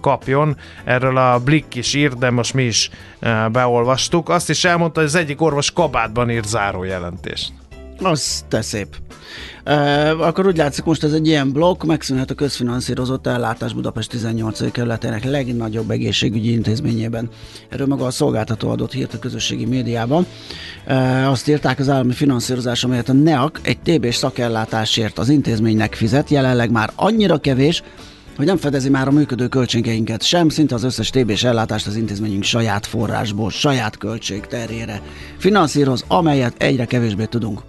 [0.00, 0.56] kapjon.
[0.84, 2.90] Erről a Blick is írt, de most mi is
[3.52, 4.28] beolvastuk.
[4.28, 7.52] Azt is elmondta, hogy az egyik orvos kabátban írt zárójelentést.
[8.02, 8.96] Az te szép.
[9.66, 14.72] Uh, akkor úgy látszik, most ez egy ilyen blokk, megszűnhet a közfinanszírozott ellátás Budapest 18.
[14.72, 17.28] kerületének legnagyobb egészségügyi intézményében.
[17.68, 20.26] Erről maga a szolgáltató adott hírt a közösségi médiában.
[20.86, 26.30] Uh, azt írták az állami finanszírozás, amelyet a NEAK egy TB-s szakellátásért az intézménynek fizet,
[26.30, 27.82] jelenleg már annyira kevés,
[28.40, 32.42] hogy nem fedezi már a működő költségeinket sem, szinte az összes TB-s ellátást az intézményünk
[32.42, 35.02] saját forrásból, saját költség terére
[35.38, 37.62] finanszíroz, amelyet egyre kevésbé tudunk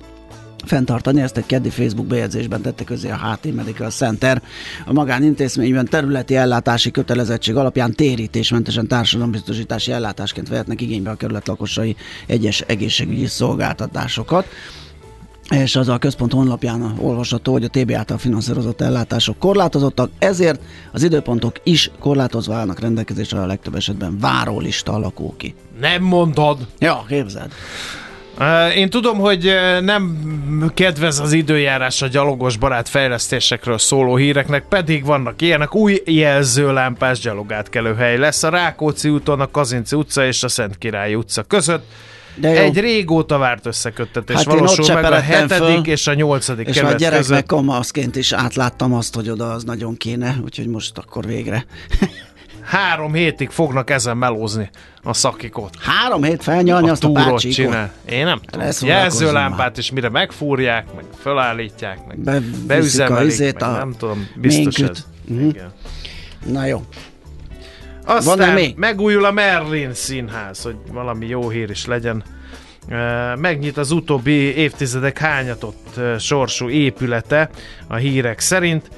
[0.65, 1.21] fenntartani.
[1.21, 4.41] Ezt egy keddi Facebook bejegyzésben tette közé a HT Medical Center.
[4.85, 11.95] A magánintézményben területi ellátási kötelezettség alapján térítésmentesen társadalombiztosítási ellátásként vehetnek igénybe a kerület lakosai
[12.27, 14.45] egyes egészségügyi szolgáltatásokat
[15.51, 20.61] és az a központ honlapján olvasható, hogy a TB által finanszírozott ellátások korlátozottak, ezért
[20.91, 25.55] az időpontok is korlátozva állnak rendelkezésre, a legtöbb esetben várólista alakul ki.
[25.79, 26.67] Nem mondod!
[26.79, 27.51] Ja, képzeld.
[28.75, 30.19] Én tudom, hogy nem
[30.73, 35.75] kedvez az időjárás a gyalogos barát fejlesztésekről szóló híreknek, pedig vannak ilyenek.
[35.75, 41.43] Új jelzőlámpás gyalogátkelőhely lesz a Rákóczi úton, a Kazinci utca és a Szent Király utca
[41.43, 41.85] között.
[42.35, 42.55] De jó.
[42.55, 46.93] Egy régóta várt összeköttetés hát valósul meg a hetedik föl, és a nyolcadik És a
[46.93, 51.65] gyereknek kamaszként is átláttam azt, hogy oda az nagyon kéne, úgyhogy most akkor végre.
[52.61, 54.69] Három hétig fognak ezen melózni
[55.03, 55.75] a szakikot.
[55.79, 57.55] Három hét felnyalni a azt a pácsikot?
[57.55, 57.93] Csinál.
[58.09, 58.67] Én nem tudom.
[58.81, 65.05] Jelzőlámpát is mire megfúrják, meg felállítják, meg Be, beüzemelik, meg a nem tudom, biztos ez.
[65.31, 65.49] Mm-hmm.
[66.45, 66.83] Na jó.
[68.05, 68.75] Aztán Van még?
[68.77, 72.23] megújul a Merlin színház, hogy valami jó hír is legyen.
[73.35, 77.49] Megnyit az utóbbi évtizedek hányatott sorsú épülete
[77.87, 78.89] a hírek szerint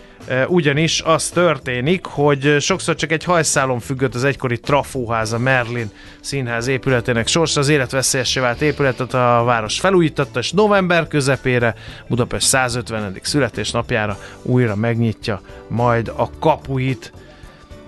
[0.47, 5.89] ugyanis az történik, hogy sokszor csak egy hajszálon függött az egykori trafóháza Merlin
[6.21, 11.75] színház épületének sorsa, az életveszélyesé vált épületet a város felújította, és november közepére
[12.07, 13.17] Budapest 150.
[13.21, 17.13] születésnapjára újra megnyitja majd a kapuit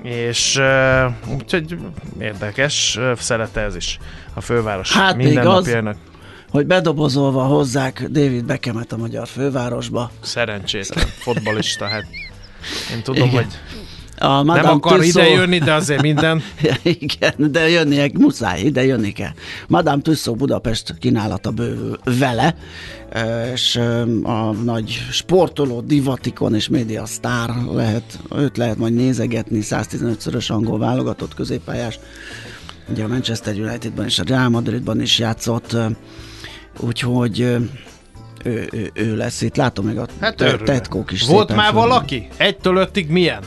[0.06, 1.78] és uh, úgyhogy
[2.20, 4.00] érdekes, szerete ez is
[4.34, 5.98] a főváros hát minden napjának.
[6.50, 10.12] hogy bedobozolva hozzák David Beckhamet a magyar fővárosba.
[10.22, 12.06] Szerencsétlen fotbalista, hát
[12.96, 13.44] én tudom, Igen.
[13.44, 13.54] hogy
[14.18, 15.28] a Madame nem akar Tussauds...
[15.28, 16.42] ide jönni, de azért minden.
[16.84, 19.32] Igen, de jönnie, muszáj, ide jönni kell.
[19.68, 22.56] Madame Tussauds Budapest kínálata bővül vele,
[23.54, 23.76] és
[24.24, 31.34] a nagy sportoló, divatikon és média sztár lehet, őt lehet majd nézegetni, 115-szörös angol válogatott
[31.34, 32.00] középpályás,
[32.90, 35.78] ugye a Manchester Unitedban és a Real Madridban is játszott,
[36.80, 37.70] úgyhogy ő,
[38.72, 39.56] ő, ő lesz itt.
[39.56, 42.28] Látom meg a hát tetkók is Volt már valaki?
[42.38, 43.44] Egytől ötig milyen?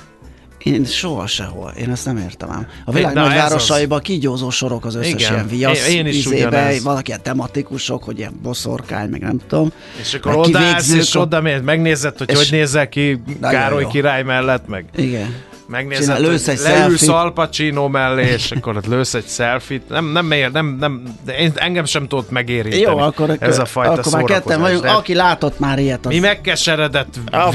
[0.58, 1.72] Én soha sehol.
[1.78, 2.66] Én ezt nem értem ám.
[2.84, 5.32] A világ Na, nagyvárosaiban kigyózó sorok az összes Igen.
[5.32, 9.72] ilyen viasz én, én is izébe, vannak ilyen tematikusok, hogy ilyen boszorkány, meg nem tudom.
[10.00, 14.84] És akkor odaállsz, és oda megnézed, hogy és hogy nézel ki Károly király mellett, meg.
[14.96, 19.88] Igen megnézed, lősz egy leülsz Al Pacino mellé, és akkor ott lősz egy selfie-t.
[19.88, 23.64] Nem, nem, nem, nem, nem de én, engem sem tudott megérinteni Jó, akkor, ez a
[23.64, 26.06] fajta akkor már ketten vagyunk, aki látott már ilyet.
[26.06, 26.12] Az...
[26.12, 27.52] Mi megkeseredett Abszolút.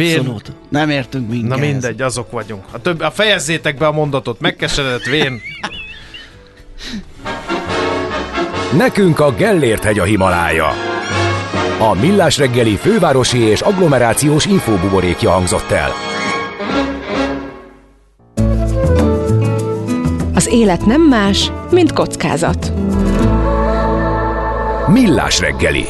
[0.48, 0.56] Vén...
[0.70, 1.50] Nem értünk minket.
[1.50, 2.64] Na mindegy, azok vagyunk.
[2.72, 5.42] A, több, a fejezzétek be a mondatot, megkeseredett vén.
[8.78, 10.68] Nekünk a Gellért hegy a Himalája.
[11.80, 16.13] A Millás reggeli fővárosi és agglomerációs infóbuborékja hangzott el.
[20.44, 22.74] Az élet nem más, mint kockázat.
[24.88, 25.86] Millás reggeli.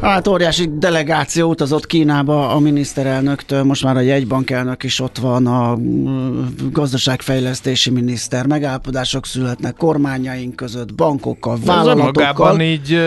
[0.00, 5.76] Hát óriási delegáció utazott Kínába a miniszterelnöktől, most már a jegybankelnök is ott van, a
[5.76, 12.22] mm, gazdaságfejlesztési miniszter, megállapodások születnek kormányaink között, bankokkal, vállalatokkal.
[12.22, 12.98] Ez magában így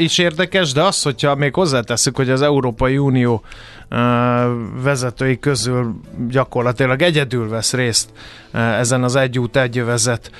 [0.00, 3.42] is érdekes, de az, hogyha még hozzátesszük, hogy az Európai Unió
[4.82, 5.94] vezetői közül
[6.28, 8.08] gyakorlatilag egyedül vesz részt
[8.52, 10.30] ezen az egy út egyövezet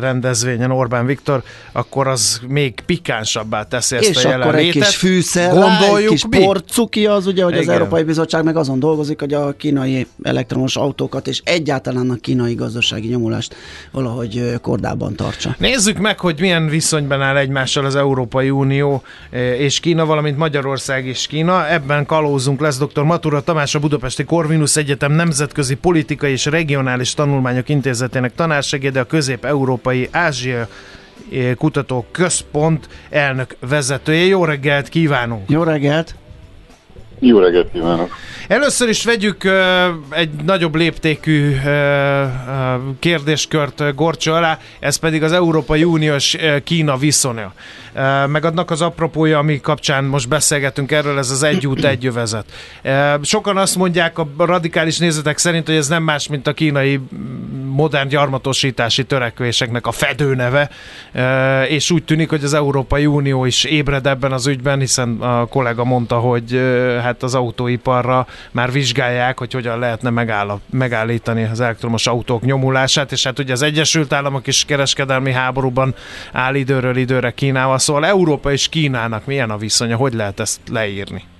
[0.00, 4.74] rendezvényen Orbán Viktor, akkor az még pikánsabbá teszi ezt és a jelenlétet.
[4.74, 6.38] És akkor egy kis ezzel rá egy gondoljuk kis mi?
[6.38, 7.74] porcuki az ugye, hogy az Igen.
[7.74, 13.08] Európai Bizottság meg azon dolgozik, hogy a kínai elektromos autókat és egyáltalán a kínai gazdasági
[13.08, 13.54] nyomulást
[13.90, 15.54] valahogy kordában tartsa.
[15.58, 19.02] Nézzük meg, hogy milyen viszonyban áll egymással az Európai Unió
[19.58, 21.68] és Kína, valamint Magyarország és Kína.
[21.68, 23.02] Ebben kalózunk lesz dr.
[23.02, 30.08] Matura Tamás, a Budapesti Corvinus Egyetem Nemzetközi Politikai és Regionális Tanulmányok Intézetének tanársegéde, a Közép-Európai
[30.10, 30.68] Ázsia
[31.32, 34.24] eh, Kutató Központ elnök vezetője.
[34.24, 35.50] Jó reggelt kívánunk!
[35.50, 36.14] Jó reggelt!
[37.24, 38.14] Jó reggelt kívánok!
[38.48, 39.44] Először is vegyük
[40.10, 41.56] egy nagyobb léptékű
[42.98, 47.52] kérdéskört ö, gorcső alá, ez pedig az Európai Unió és ö, Kína viszonya.
[47.94, 52.06] Ö, meg annak az apropója, ami kapcsán most beszélgetünk erről, ez az egy út, egy
[52.06, 52.44] övezet.
[53.22, 57.00] Sokan azt mondják a radikális nézetek szerint, hogy ez nem más, mint a kínai
[57.66, 60.70] modern gyarmatosítási törekvéseknek a fedőneve,
[61.68, 65.84] és úgy tűnik, hogy az Európai Unió is ébred ebben az ügyben, hiszen a kollega
[65.84, 72.06] mondta, hogy ö, hát az autóiparra már vizsgálják, hogy hogyan lehetne megáll, megállítani az elektromos
[72.06, 75.94] autók nyomulását, és hát ugye az Egyesült Államok is kereskedelmi háborúban
[76.32, 81.31] áll időről időre Kínával, szóval Európa és Kínának milyen a viszonya, hogy lehet ezt leírni?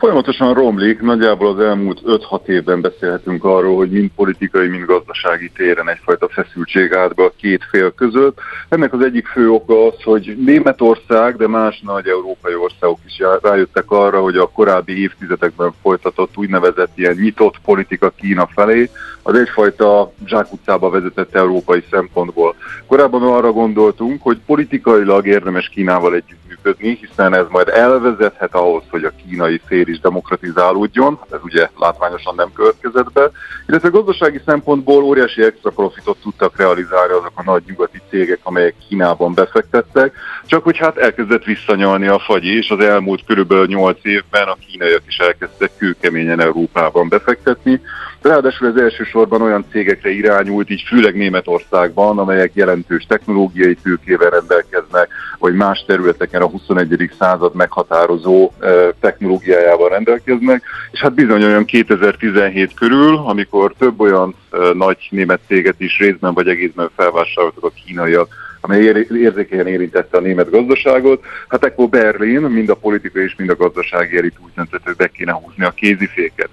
[0.00, 5.88] Folyamatosan romlik, nagyjából az elmúlt 5-6 évben beszélhetünk arról, hogy mind politikai, mind gazdasági téren
[5.88, 8.38] egyfajta feszültség állt be a két fél között.
[8.68, 13.90] Ennek az egyik fő oka az, hogy Németország, de más nagy európai országok is rájöttek
[13.90, 18.90] arra, hogy a korábbi évtizedekben folytatott úgynevezett ilyen nyitott politika Kína felé,
[19.22, 22.54] az egyfajta zsákutcába vezetett európai szempontból.
[22.86, 29.12] Korábban arra gondoltunk, hogy politikailag érdemes Kínával együttműködni, hiszen ez majd elvezethet ahhoz, hogy a
[29.26, 33.30] kínai fél is demokratizálódjon, ez ugye látványosan nem következett be,
[33.66, 39.34] illetve gazdasági szempontból óriási extra profitot tudtak realizálni azok a nagy nyugati cégek, amelyek Kínában
[39.34, 40.12] befektettek,
[40.46, 45.02] csak hogy hát elkezdett visszanyalni a fagyi, és az elmúlt körülbelül 8 évben a kínaiak
[45.06, 47.80] is elkezdtek kőkeményen Európában befektetni,
[48.22, 55.08] Ráadásul ez elsősorban olyan cégekre irányult, így főleg Németországban, amelyek jelentős technológiai tőkével rendelkeznek,
[55.40, 57.10] vagy más területeken a 21.
[57.18, 58.52] század meghatározó
[59.00, 60.62] technológiájával rendelkeznek.
[60.90, 64.34] És hát bizony olyan 2017 körül, amikor több olyan
[64.74, 68.28] nagy német céget is részben vagy egészben felvásároltak a kínaiak,
[68.60, 71.24] amely ér- érzékenyen érintette a német gazdaságot.
[71.48, 75.06] Hát ekkor Berlin, mind a politikai és mind a gazdasági elit úgy döntött, hogy be
[75.06, 76.48] kéne húzni a kéziféket.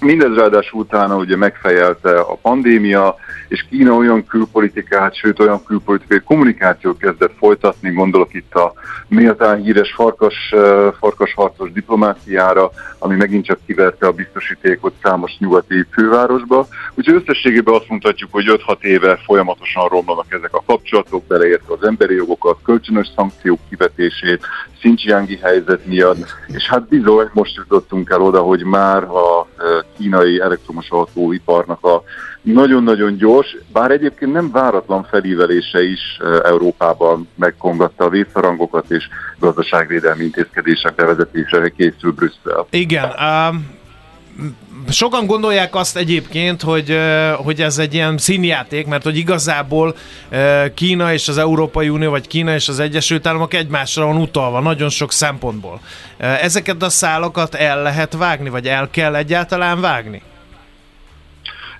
[0.00, 3.16] Mindez ráadásul utána ugye megfejelte a pandémia,
[3.48, 8.72] és Kína olyan külpolitikát, sőt olyan külpolitikai kommunikációt kezdett folytatni, gondolok itt a
[9.08, 10.54] méltán híres farkas,
[10.98, 16.66] farkasharcos diplomáciára, ami megint csak kiverte a biztosítékot számos nyugati fővárosba.
[16.94, 22.14] Úgyhogy összességében azt mondhatjuk, hogy 5-6 éve folyamatosan romlanak ezek a kapcsolatok, beleértve az emberi
[22.14, 24.46] jogokat, kölcsönös szankciók kivetését,
[24.94, 29.66] Xinjiangi helyzet miatt, és hát bizony most jutottunk el oda, hogy már a eh,
[29.98, 32.02] kínai elektromos autóiparnak a
[32.42, 39.08] nagyon-nagyon gyors, bár egyébként nem váratlan felívelése is eh, Európában megkongatta a vészharangokat, és
[39.38, 42.66] gazdaságvédelmi intézkedések bevezetésére készül Brüsszel.
[42.70, 43.75] Igen, um,
[44.88, 46.98] sokan gondolják azt egyébként, hogy,
[47.36, 49.96] hogy ez egy ilyen színjáték, mert hogy igazából
[50.74, 54.88] Kína és az Európai Unió, vagy Kína és az Egyesült Államok egymásra van utalva, nagyon
[54.88, 55.80] sok szempontból.
[56.18, 60.22] Ezeket a szálakat el lehet vágni, vagy el kell egyáltalán vágni?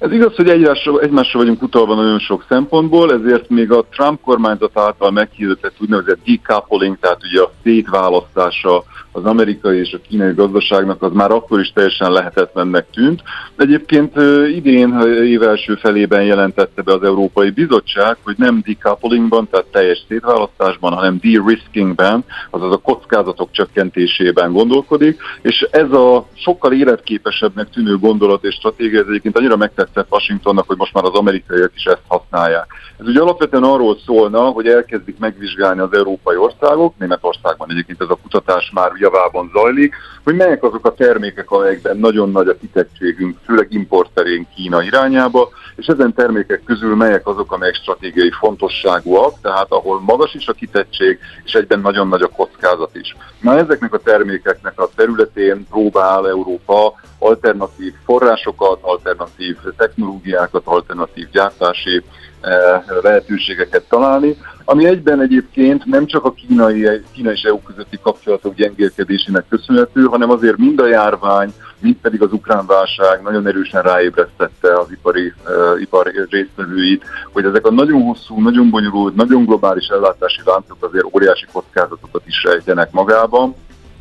[0.07, 4.79] Ez igaz, hogy egymásra, egymásra vagyunk utalva nagyon sok szempontból, ezért még a Trump kormányzat
[4.79, 8.85] által meghirdetett úgynevezett decoupling, tehát ugye a szétválasztása
[9.17, 13.23] az amerikai és a kínai gazdaságnak az már akkor is teljesen lehetetlennek tűnt.
[13.57, 14.17] Egyébként
[14.55, 20.93] idén év első felében jelentette be az Európai Bizottság, hogy nem decouplingban, tehát teljes szétválasztásban,
[20.93, 28.55] hanem de-riskingben, azaz a kockázatok csökkentésében gondolkodik, és ez a sokkal életképesebbnek tűnő gondolat és
[28.55, 29.57] stratégia, ez egyébként annyira
[29.97, 32.67] megtetszett Washingtonnak, hogy most már az amerikaiak is ezt használják.
[32.99, 38.19] Ez ugye alapvetően arról szólna, hogy elkezdik megvizsgálni az európai országok, Németországban egyébként ez a
[38.23, 39.95] kutatás már javában zajlik,
[40.25, 45.87] hogy melyek azok a termékek, amelyekben nagyon nagy a kitettségünk, főleg importterén Kína irányába, és
[45.87, 51.53] ezen termékek közül melyek azok, amelyek stratégiai fontosságúak, tehát ahol magas is a kitettség, és
[51.53, 53.17] egyben nagyon nagy a kockázat is.
[53.41, 62.03] Na ezeknek a termékeknek a területén próbál Európa alternatív forrásokat, alternatív technológiákat, alternatív gyártási
[63.03, 69.45] lehetőségeket találni, ami egyben egyébként nem csak a kínai, kínai és EU közötti kapcsolatok gyengélkedésének
[69.49, 74.91] köszönhető, hanem azért mind a járvány, mind pedig az ukrán válság nagyon erősen ráébresztette az
[74.91, 80.77] ipari, uh, ipar résztvevőit, hogy ezek a nagyon hosszú, nagyon bonyolult, nagyon globális ellátási láncok
[80.85, 83.55] azért óriási kockázatokat is rejtenek magában,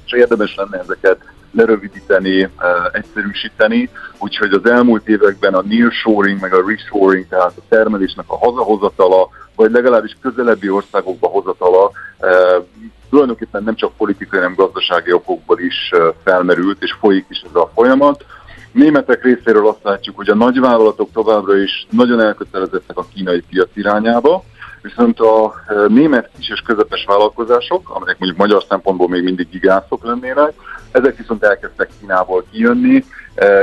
[0.06, 1.18] és érdemes lenne ezeket
[1.56, 2.50] lerövidíteni, uh,
[2.92, 3.90] egyszerűsíteni,
[4.20, 9.72] úgyhogy az elmúlt években a nearshoring, meg a reshoring, tehát a termelésnek a hazahozatala, vagy
[9.72, 12.66] legalábbis közelebbi országokba hozatala uh,
[13.10, 15.92] tulajdonképpen nem csak politikai, hanem gazdasági okokból is
[16.24, 18.26] felmerült, és folyik is ez a folyamat.
[18.72, 24.44] Németek részéről azt látjuk, hogy a nagyvállalatok továbbra is nagyon elkötelezettek a kínai piac irányába,
[24.82, 25.54] viszont a
[25.88, 30.54] német kis és közepes vállalkozások, amelyek mondjuk magyar szempontból még mindig gigászok lennének,
[30.96, 33.04] ezek viszont elkezdtek Kínából kijönni,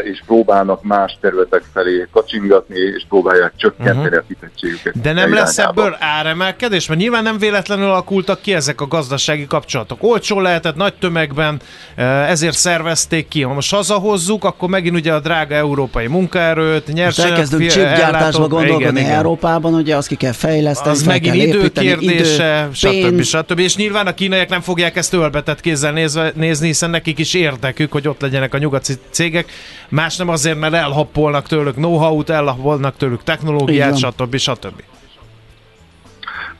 [0.05, 4.19] és próbálnak más területek felé kacsingatni, és próbálják csökkenteni uh-huh.
[4.19, 5.01] a kitettségüket.
[5.01, 6.87] De nem lesz ebből áremelkedés?
[6.89, 10.03] Mert nyilván nem véletlenül alakultak ki ezek a gazdasági kapcsolatok.
[10.03, 11.61] Olcsó lehetett, nagy tömegben,
[11.95, 13.43] e, ezért szervezték ki.
[13.43, 17.31] Ha most hazahozzuk, akkor megint ugye a drága európai munkaerőt, nyersanyag...
[17.31, 22.69] elkezdünk csipgyártásba gondolkodni igen, Európában, ugye azt ki kell fejleszteni, Az megint kell idő kérdése,
[22.73, 23.23] idő, stb.
[23.23, 23.59] stb.
[23.59, 27.93] És nyilván a kínaiak nem fogják ezt ölbetett kézzel nézve, nézni, hiszen nekik is érdekük,
[27.93, 29.51] hogy ott legyenek a nyugati cégek
[29.89, 34.37] Más nem azért, mert elhappolnak tőlük know-how-t, elhappolnak tőlük technológiát, stb.
[34.37, 34.83] stb.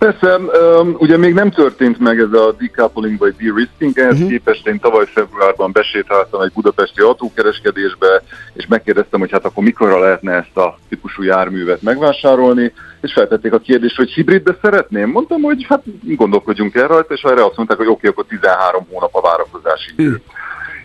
[0.03, 4.29] Persze, um, ugye még nem történt meg ez a decoupling vagy de-risking, ehhez uh-huh.
[4.29, 8.23] képest én tavaly februárban besétáltam egy budapesti autókereskedésbe,
[8.53, 13.59] és megkérdeztem, hogy hát akkor mikorra lehetne ezt a típusú járművet megvásárolni, és feltették a
[13.59, 15.11] kérdést, hogy hibridbe szeretném.
[15.11, 18.87] Mondtam, hogy hát gondolkodjunk el rajta, és erre azt mondták, hogy oké, okay, akkor 13
[18.91, 20.09] hónap a várakozási idő.
[20.09, 20.23] Uh-huh.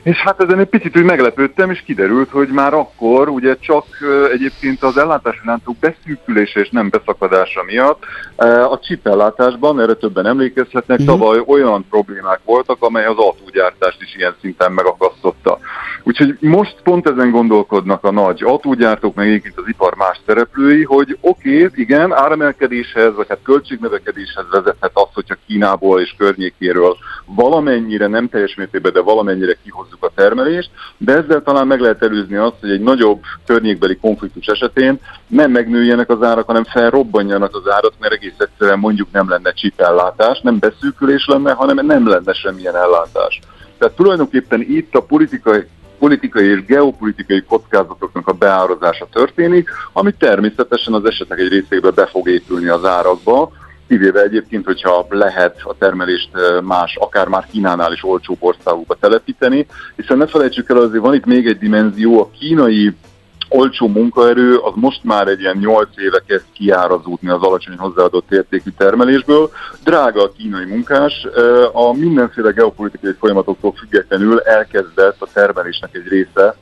[0.07, 3.85] És hát ezen egy picit úgy meglepődtem, és kiderült, hogy már akkor ugye csak
[4.31, 8.03] egyébként az ellátási láncok beszűkülése és nem beszakadása miatt
[8.69, 11.19] a csipellátásban, erre többen emlékezhetnek, uh-huh.
[11.19, 15.59] tavaly olyan problémák voltak, amely az autógyártást is ilyen szinten megakasztotta.
[16.03, 21.17] Úgyhogy most pont ezen gondolkodnak a nagy autógyártók, meg egyébként az ipar más szereplői, hogy
[21.21, 26.97] oké, okay, igen, áremelkedéshez, vagy hát költségnövekedéshez vezethet az, hogyha Kínából és környékéről
[27.36, 32.36] valamennyire, nem teljes mértékben, de valamennyire kihozzuk a termelést, de ezzel talán meg lehet előzni
[32.36, 37.93] azt, hogy egy nagyobb környékbeli konfliktus esetén nem megnőjenek az árak, hanem felrobbanjanak az árak,
[37.99, 43.39] mert egész egyszerűen mondjuk nem lenne csipellátás, nem beszűkülés lenne, hanem nem lenne semmilyen ellátás.
[43.78, 45.63] Tehát tulajdonképpen itt a politikai
[45.99, 52.30] politikai és geopolitikai kockázatoknak a beárazása történik, ami természetesen az esetek egy részében be fog
[52.30, 53.51] épülni az árakba,
[53.88, 56.29] kivéve egyébként, hogyha lehet a termelést
[56.63, 61.25] más, akár már Kínánál is olcsóbb országokba telepíteni, hiszen ne felejtsük el, azért van itt
[61.25, 62.95] még egy dimenzió, a kínai
[63.49, 68.69] olcsó munkaerő az most már egy ilyen 8 éve kezd kiárazódni az alacsony hozzáadott értékű
[68.77, 69.51] termelésből.
[69.83, 71.27] Drága a kínai munkás,
[71.71, 76.55] a mindenféle geopolitikai folyamatoktól függetlenül elkezdett a termelésnek egy része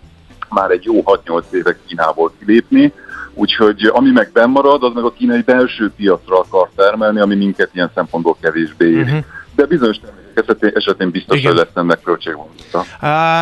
[0.50, 2.94] már egy jó 6-8 éve Kínából kilépni,
[3.36, 7.92] úgyhogy ami meg marad, az meg a kínai belső piacra akar termelni, ami minket ilyen
[7.94, 9.02] szempontból kevésbé éri.
[9.02, 9.24] Uh-huh.
[9.56, 11.52] De bizonyos termékek esetén, esetén biztos, Igen.
[11.52, 12.86] hogy lesz ennek költségvonata.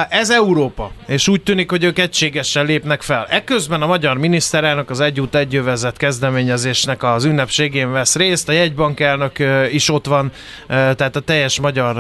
[0.10, 3.26] Ez Európa, és úgy tűnik, hogy ők egységesen lépnek fel.
[3.30, 9.32] Eközben a magyar miniszterelnök az Egyút Egyövezet kezdeményezésnek az ünnepségén vesz részt, a jegybank elnök
[9.72, 10.32] is ott van,
[10.68, 11.96] tehát a teljes magyar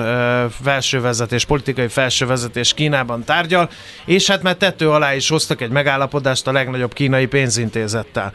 [0.63, 3.69] felsővezetés, politikai felsővezetés Kínában tárgyal,
[4.05, 8.31] és hát mert tető alá is hoztak egy megállapodást a legnagyobb kínai pénzintézettel.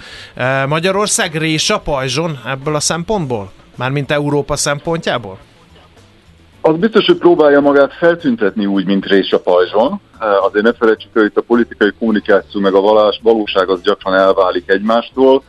[0.67, 3.51] Magyarország rés a pajzson ebből a szempontból?
[3.77, 5.39] Mármint Európa szempontjából?
[6.69, 10.01] Az biztos, hogy próbálja magát feltüntetni úgy, mint rés a pajzson.
[10.19, 14.71] Azért ne felejtsük, hogy itt a politikai kommunikáció meg a valás, valóság az gyakran elválik
[14.71, 15.43] egymástól,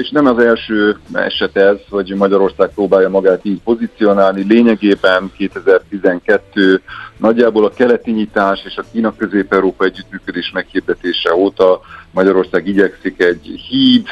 [0.00, 4.44] és nem az első eset ez, hogy Magyarország próbálja magát így pozícionálni.
[4.48, 6.82] Lényegében 2012
[7.16, 14.06] nagyjából a keleti nyitás és a Kína-Közép-Európa együttműködés meghirdetése óta Magyarország igyekszik egy híd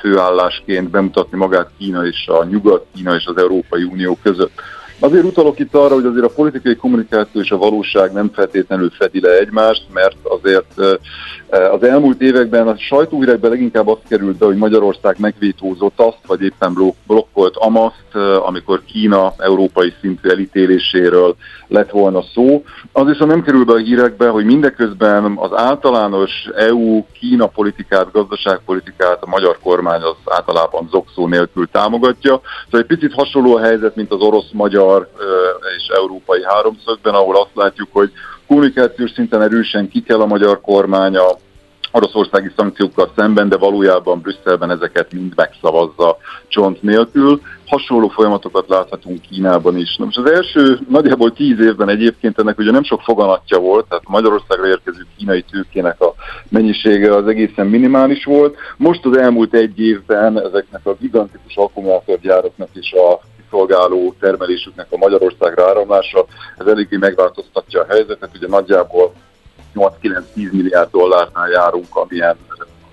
[0.00, 4.60] főállásként bemutatni magát Kína és a Nyugat-Kína és az Európai Unió között.
[5.00, 9.20] Azért utalok itt arra, hogy azért a politikai kommunikáció és a valóság nem feltétlenül fedi
[9.20, 10.74] le egymást, mert azért
[11.48, 16.96] az elmúlt években a sajtóhírekben leginkább azt került be, hogy Magyarország megvétózott azt, vagy éppen
[17.06, 21.36] blokkolt amaszt, amikor Kína európai szintű elítéléséről
[21.68, 22.64] lett volna szó.
[22.92, 29.28] Az viszont nem kerül be a hírekbe, hogy mindeközben az általános EU-Kína politikát, gazdaságpolitikát a
[29.28, 32.40] magyar kormány az általában zokszó nélkül támogatja.
[32.64, 35.10] Szóval egy picit hasonló a helyzet, mint az orosz-magyar
[35.76, 38.10] és európai háromszögben, ahol azt látjuk, hogy
[38.46, 41.38] kommunikációs szinten erősen ki kell a magyar kormány a
[41.92, 46.16] oroszországi szankciókkal szemben, de valójában Brüsszelben ezeket mind megszavazza
[46.48, 47.40] csont nélkül.
[47.66, 49.96] Hasonló folyamatokat láthatunk Kínában is.
[49.96, 54.08] Na most az első nagyjából tíz évben egyébként ennek ugye nem sok foganatja volt, tehát
[54.08, 56.14] Magyarországra érkező kínai tőkének a
[56.48, 58.56] mennyisége az egészen minimális volt.
[58.76, 63.20] Most az elmúlt egy évben ezeknek a gigantikus akkumulátorgyáraknak és a
[63.50, 66.26] szolgáló termelésüknek a Magyarországra áramlása,
[66.58, 69.12] ez eléggé megváltoztatja a helyzetet, ugye nagyjából
[69.78, 72.36] 8-9-10 milliárd dollárnál járunk, amilyen,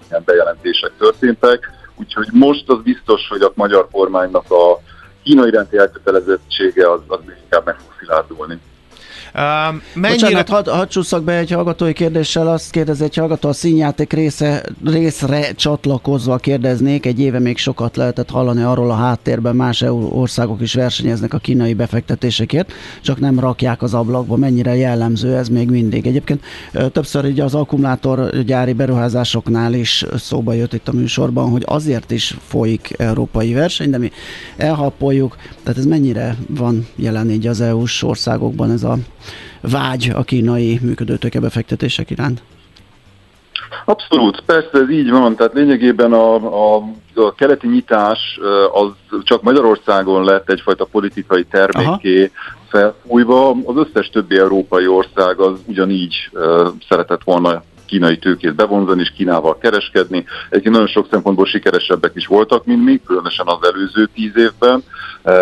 [0.01, 1.69] amilyen bejelentések történtek.
[1.95, 4.79] Úgyhogy most az biztos, hogy a magyar kormánynak a
[5.23, 8.59] Kína iránti elkötelezettsége az, az inkább meg fog szilárdulni.
[9.35, 9.41] Uh,
[9.93, 10.43] mennyire...
[10.43, 10.69] Bocsánat,
[11.09, 17.05] hadd be egy hallgatói kérdéssel, azt kérdezi egy hallgató, a színjáték része, részre csatlakozva kérdeznék,
[17.05, 21.37] egy éve még sokat lehetett hallani arról a háttérben, más EU országok is versenyeznek a
[21.37, 26.07] kínai befektetésekért, csak nem rakják az ablakba, mennyire jellemző ez még mindig.
[26.07, 26.43] Egyébként
[26.91, 32.93] többször így az akkumulátorgyári beruházásoknál is szóba jött itt a műsorban, hogy azért is folyik
[32.97, 34.11] európai verseny, de mi
[34.57, 38.97] elhappoljuk, tehát ez mennyire van jelen így az EU-s országokban ez a
[39.61, 42.43] vágy a kínai működőtőke befektetések iránt?
[43.85, 46.83] Abszolút, persze ez így van, tehát lényegében a, a,
[47.15, 48.39] a keleti nyitás
[48.73, 52.31] az csak Magyarországon lett egyfajta politikai termékké
[52.69, 56.29] felfújva, az összes többi európai ország az ugyanígy
[56.89, 60.25] szeretett volna kínai tőkét bevonzani és Kínával kereskedni.
[60.49, 64.83] Egyébként nagyon sok szempontból sikeresebbek is voltak, mint mi, különösen az előző tíz évben.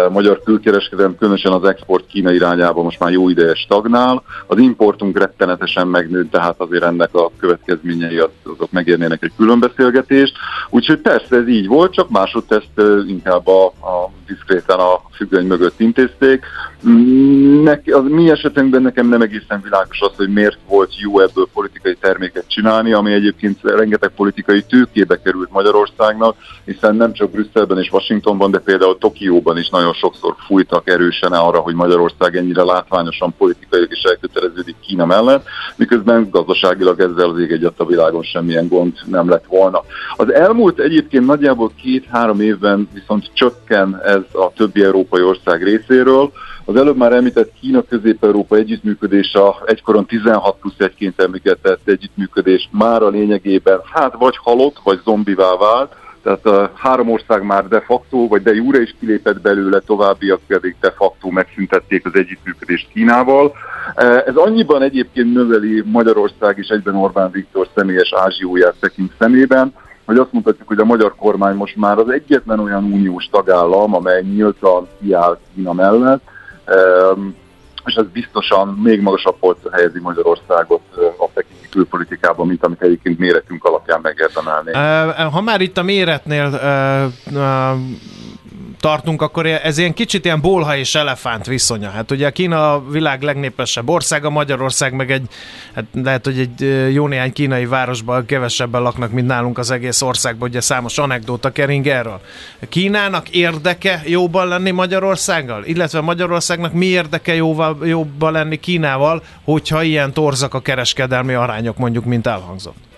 [0.10, 4.24] Magyar külkereskedelem, különösen az export Kína irányába most már jó ideje stagnál.
[4.48, 10.34] Az importunk rettenetesen megnőtt, tehát azért ennek a következményei azok megérnének egy külön beszélgetést.
[10.70, 15.80] Úgyhogy persze ez így volt, csak másodteszt e, inkább a, a diszkréten a függöny mögött
[15.80, 16.46] intézték.
[17.64, 21.96] Nek, az mi esetünkben nekem nem egészen világos az, hogy miért volt jó ebből politikai
[21.96, 28.52] terméket csinálni, ami egyébként rengeteg politikai tőkébe került Magyarországnak, hiszen nem csak Brüsszelben és Washingtonban,
[28.52, 34.02] de például Tokióban is nagyon sokszor fújtak erősen arra, hogy Magyarország ennyire látványosan politikai és
[34.02, 35.46] elköteleződik Kína mellett,
[35.76, 39.84] miközben gazdaságilag ezzel az ég egyet a világon semmilyen gond nem lett volna.
[40.16, 46.32] Az elmúlt egyébként nagyjából két-három évben viszont csökken ez a többi európai ország részéről,
[46.66, 53.10] az előbb már említett Kína-Közép-Európa együttműködés, a egykoron 16 plusz egyként említett együttműködés már a
[53.10, 58.42] lényegében hát vagy halott, vagy zombivá vált, tehát a három ország már de facto, vagy
[58.42, 63.54] de jure is kilépett belőle, továbbiak pedig de facto megszüntették az együttműködést Kínával.
[64.26, 69.74] Ez annyiban egyébként növeli Magyarország és egyben Orbán Viktor személyes ázsióját tekint szemében,
[70.06, 74.22] hogy azt mondhatjuk, hogy a magyar kormány most már az egyetlen olyan uniós tagállam, amely
[74.22, 76.24] nyíltan kiáll Kína mellett,
[77.86, 80.82] és ez biztosan még magasabb polcra helyezi Magyarországot
[81.18, 84.72] a tekinti külpolitikában, mint amit egyébként méretünk alapján megérdemelné.
[85.32, 86.60] Ha már itt a méretnél
[88.84, 91.90] tartunk, akkor ez ilyen kicsit ilyen bolha és elefánt viszonya.
[91.90, 95.28] Hát ugye Kína a világ legnépesebb országa, Magyarország meg egy,
[95.76, 100.50] hát lehet, hogy egy jó néhány kínai városban kevesebben laknak, mint nálunk az egész országban,
[100.50, 102.20] ugye számos anekdóta kering erről.
[102.70, 105.64] Kínának érdeke jóban lenni Magyarországgal?
[105.66, 112.06] Illetve Magyarországnak mi érdeke jóval, jobban lenni Kínával, hogyha ilyen torzak a kereskedelmi arányok mondjuk,
[112.06, 112.93] mint elhangzott?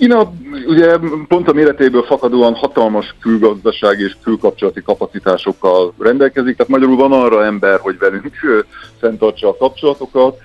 [0.00, 0.32] Kína
[0.66, 0.98] ugye
[1.28, 7.78] pont a méretéből fakadóan hatalmas külgazdaság és külkapcsolati kapacitásokkal rendelkezik, tehát magyarul van arra ember,
[7.80, 8.30] hogy velünk
[9.00, 10.38] fenntartsa a kapcsolatokat.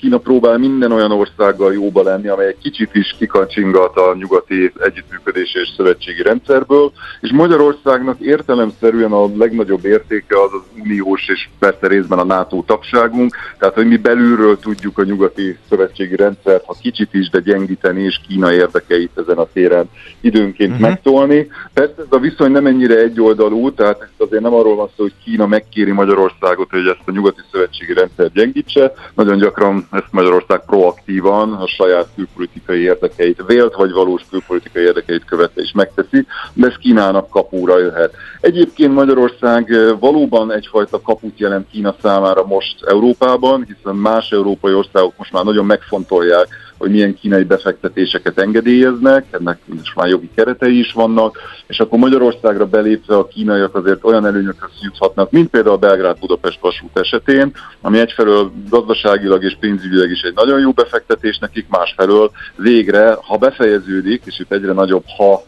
[0.00, 5.54] Kína próbál minden olyan országgal jóba lenni, amely egy kicsit is kikacsingat a nyugati együttműködés
[5.54, 12.18] és szövetségi rendszerből, és Magyarországnak értelemszerűen a legnagyobb értéke az az uniós és persze részben
[12.18, 17.30] a NATO tagságunk, tehát hogy mi belülről tudjuk a nyugati szövetségi rendszert, ha kicsit is,
[17.30, 19.90] de gyengíteni, és Kína érdekeit ezen a téren
[20.20, 20.88] időnként uh-huh.
[20.88, 21.50] megtolni.
[21.74, 25.14] Persze ez a viszony nem ennyire egyoldalú, tehát ez azért nem arról van szó, hogy
[25.24, 28.92] Kína megkéri Magyarországot, hogy ezt a nyugati szövetségi rendszer gyengítse.
[29.14, 35.62] Nagyon gyakran ezt Magyarország proaktívan a saját külpolitikai érdekeit, vélt vagy valós külpolitikai érdekeit követve
[35.62, 38.14] is megteszi, de ez Kínának kapúra jöhet.
[38.40, 45.32] Egyébként Magyarország valóban egyfajta kaput jelent Kína számára most Európában, hiszen más európai országok most
[45.32, 46.48] már nagyon megfontolják,
[46.78, 52.66] hogy milyen kínai befektetéseket engedélyeznek, ennek most már jogi keretei is vannak, és akkor Magyarországra
[52.66, 58.52] belépve a kínaiak azért olyan előnyökre juthatnak, mint például a Belgrád-Budapest vasút esetén, ami egyfelől
[58.68, 64.52] gazdaságilag és pénzügyileg is egy nagyon jó befektetés nekik, másfelől végre, ha befejeződik, és itt
[64.52, 65.42] egyre nagyobb ha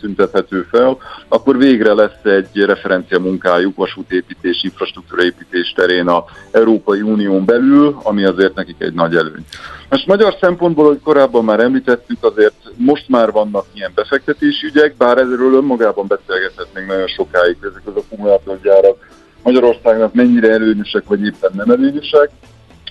[0.00, 0.96] tüntethető fel,
[1.28, 8.54] akkor végre lesz egy referencia munkájuk vasútépítés, infrastruktúraépítés terén a Európai Unión belül, ami azért
[8.54, 9.44] nekik egy nagy előny.
[9.88, 15.18] Most magyar szempontból, hogy korábban már említettük, azért most már vannak ilyen befektetési ügyek, bár
[15.18, 19.10] ezről önmagában beszélgethetnénk nagyon sokáig, ezek az akkumulátorgyárak
[19.42, 22.30] Magyarországnak mennyire előnyösek, vagy éppen nem előnyösek,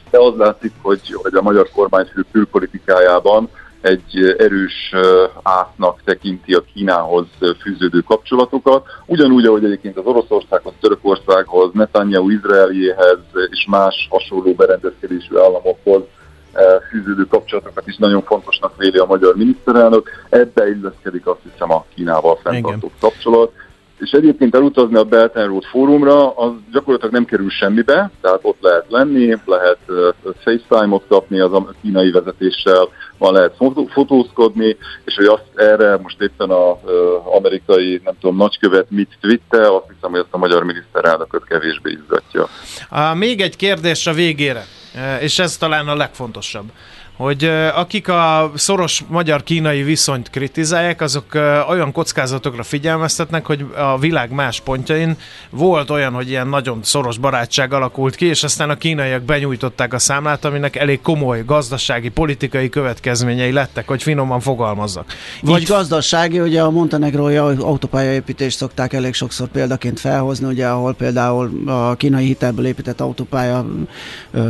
[0.10, 3.50] de az látszik, hogy, hogy a magyar kormányfő külpolitikájában
[3.82, 4.94] egy erős
[5.44, 7.26] átnak tekinti a Kínához
[7.62, 13.20] fűződő kapcsolatokat, ugyanúgy, ahogy egyébként az Oroszországhoz, Törökországhoz, Netanyahu Izraeliéhez
[13.50, 16.04] és más hasonló berendezkedésű államokhoz
[16.90, 20.10] fűződő kapcsolatokat is nagyon fontosnak véli a magyar miniszterelnök.
[20.30, 23.52] Ebbe illeszkedik azt hiszem a Kínával fenntartott kapcsolat
[24.02, 28.86] és egyébként elutazni a Belt Road fórumra, az gyakorlatilag nem kerül semmibe, tehát ott lehet
[28.90, 29.78] lenni, lehet
[30.44, 33.56] FaceTime-ot kapni az a kínai vezetéssel, van lehet
[33.94, 36.78] fotózkodni, és hogy azt erre most éppen az
[37.36, 42.48] amerikai, nem tudom, nagykövet mit twitte, azt hiszem, hogy ezt a magyar miniszterelnököt kevésbé izzatja.
[43.14, 44.66] Még egy kérdés a végére,
[45.20, 46.66] és ez talán a legfontosabb
[47.22, 47.44] hogy
[47.76, 51.26] akik a szoros magyar-kínai viszonyt kritizálják, azok
[51.70, 55.18] olyan kockázatokra figyelmeztetnek, hogy a világ más pontjain
[55.50, 60.00] volt olyan, hogy ilyen nagyon szoros barátság alakult ki, és aztán a kínaiak benyújtották a
[60.00, 65.06] számlát, aminek elég komoly gazdasági, politikai következményei lettek, hogy finoman fogalmazzak.
[65.42, 65.68] Vagy Így...
[65.68, 72.26] gazdasági, ugye a montenegrói autópályaépítést szokták elég sokszor példaként felhozni, ugye ahol például a kínai
[72.26, 73.66] hitelből épített autópálya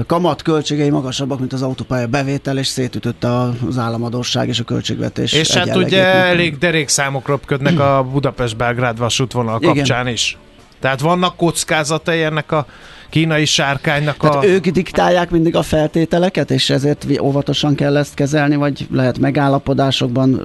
[0.08, 5.34] kamat költségei magasabbak, mint az autópálya bevétel, és szétütött az államadóság és a költségvetés.
[5.34, 10.14] És hát ugye elég derék számok röpködnek a Budapest-Belgrád vasútvonal kapcsán Igen.
[10.14, 10.38] is.
[10.80, 12.66] Tehát vannak kockázatai ennek a
[13.10, 14.48] kínai sárkánynak Tehát a...
[14.48, 20.42] ők diktálják mindig a feltételeket, és ezért óvatosan kell ezt kezelni, vagy lehet megállapodásokban,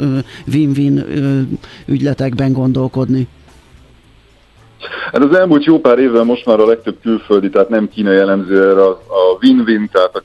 [0.47, 1.05] win-win
[1.87, 3.29] ügyletekben gondolkodni?
[5.13, 8.71] Hát az elmúlt jó pár évben most már a legtöbb külföldi, tehát nem kínai jellemző
[8.71, 8.99] erre a,
[9.41, 10.23] win-win, tehát a,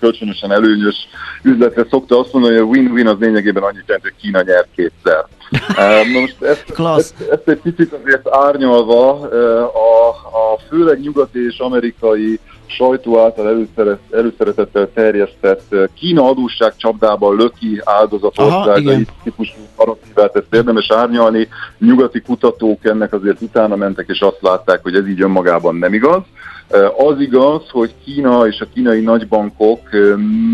[0.00, 1.08] kölcsönösen előnyös
[1.42, 5.26] üzletre szokta azt mondani, hogy a win-win az lényegében annyit jelent, hogy Kína nyer kétszer.
[6.20, 6.64] most ezt,
[6.96, 9.20] ezt, ezt egy picit azért árnyalva
[9.60, 17.80] a, a főleg nyugati és amerikai sajtó által előszeret, előszeretettel terjesztett Kína adósság csapdában löki
[17.84, 21.48] áldozatországai típusú narratívát, ezt érdemes árnyalni.
[21.78, 26.22] Nyugati kutatók ennek azért utána mentek, és azt látták, hogy ez így önmagában nem igaz.
[26.96, 29.80] Az igaz, hogy Kína és a kínai nagybankok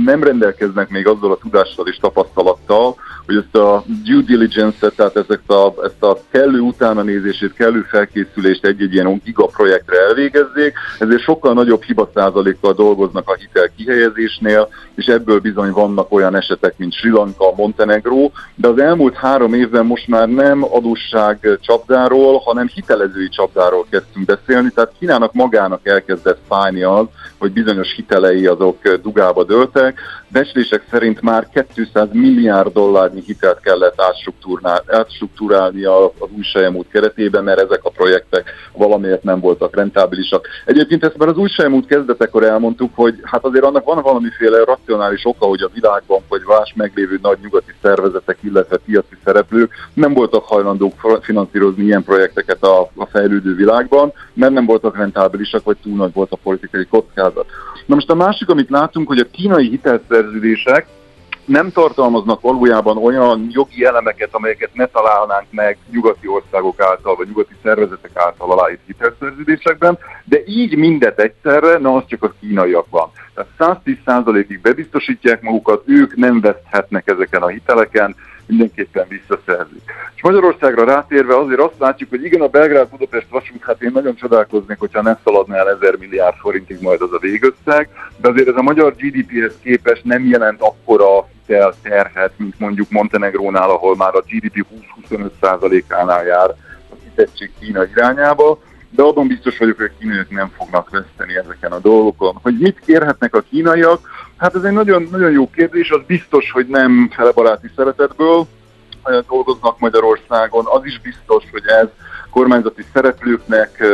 [0.04, 2.94] nem rendelkeznek még azzal a tudással és tapasztalattal,
[3.32, 8.64] hogy ezt a due diligence-et, tehát ezt a, ezt a kellő utána nézését, kellő felkészülést
[8.64, 15.40] egy-egy ilyen gigaprojektre elvégezzék, ezért sokkal nagyobb hiba százalékkal dolgoznak a hitel kihelyezésnél, és ebből
[15.40, 20.28] bizony vannak olyan esetek, mint Sri Lanka, Montenegro, de az elmúlt három évben most már
[20.28, 27.06] nem adósság csapdáról, hanem hitelezői csapdáról kezdtünk beszélni, tehát Kínának magának elkezdett fájni az,
[27.38, 29.98] hogy bizonyos hitelei azok dugába dőltek.
[30.32, 34.00] Becslések szerint már 200 milliárd dollárnyi hitelt kellett
[34.86, 40.48] átstruktúrálni az új sejemút keretében, mert ezek a projektek valamiért nem voltak rentábilisak.
[40.64, 45.24] Egyébként ezt már az új sejemút kezdetekor elmondtuk, hogy hát azért annak van valamiféle racionális
[45.24, 50.44] oka, hogy a világban vagy más meglévő nagy nyugati szervezetek, illetve piaci szereplők nem voltak
[50.44, 56.12] hajlandók finanszírozni ilyen projekteket a, a fejlődő világban, mert nem voltak rentábilisak, vagy túl nagy
[56.12, 57.46] volt a politikai kockázat.
[57.86, 60.86] Na most a másik, amit látunk, hogy a kínai hitelszerződések
[61.44, 67.54] nem tartalmaznak valójában olyan jogi elemeket, amelyeket ne találnánk meg nyugati országok által, vagy nyugati
[67.62, 73.10] szervezetek által aláírt hitelszerződésekben, de így mindet egyszerre, na az csak a kínaiak van.
[73.34, 78.16] Tehát 110%-ig bebiztosítják magukat, ők nem veszthetnek ezeken a hiteleken,
[78.52, 79.82] mindenképpen visszaszerzik.
[80.14, 84.78] És Magyarországra rátérve azért azt látjuk, hogy igen, a Belgrád-Budapest vasút, hát én nagyon csodálkoznék,
[84.78, 88.62] hogyha nem szaladná el 1000 milliárd forintig majd az a végösszeg, de azért ez a
[88.62, 94.66] magyar GDP-hez képest nem jelent akkora hitel terhet, mint mondjuk Montenegrónál, ahol már a GDP
[95.10, 96.48] 20-25%-ánál jár
[96.90, 98.58] a kitettség Kína irányába
[98.94, 102.38] de abban biztos vagyok, hogy a kínaiak nem fognak veszteni ezeken a dolgokon.
[102.42, 104.00] Hogy mit kérhetnek a kínaiak?
[104.42, 108.46] Hát ez egy nagyon, nagyon jó kérdés, az biztos, hogy nem felebaráti szeretetből
[109.28, 111.86] dolgoznak Magyarországon, az is biztos, hogy ez
[112.30, 113.84] kormányzati szereplőknek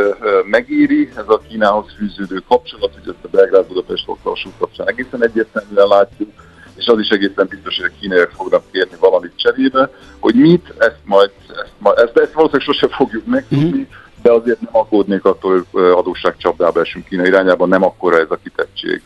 [0.45, 6.29] megéri, ez a Kínához fűződő kapcsolat, hogy ezt a Belgrád-Budapest vasút kapcsán egészen egyértelműen látjuk,
[6.75, 9.89] és az is egészen biztos, hogy a kínaiak fognak kérni valamit cserébe,
[10.19, 14.61] hogy mit, ezt majd, ezt, majd, ezt, ezt valószínűleg sose fogjuk megtudni, mm-hmm de azért
[14.61, 19.01] nem aggódnék attól, hogy adósságcsapdába esünk Kína irányában, nem akkora ez a kitettség.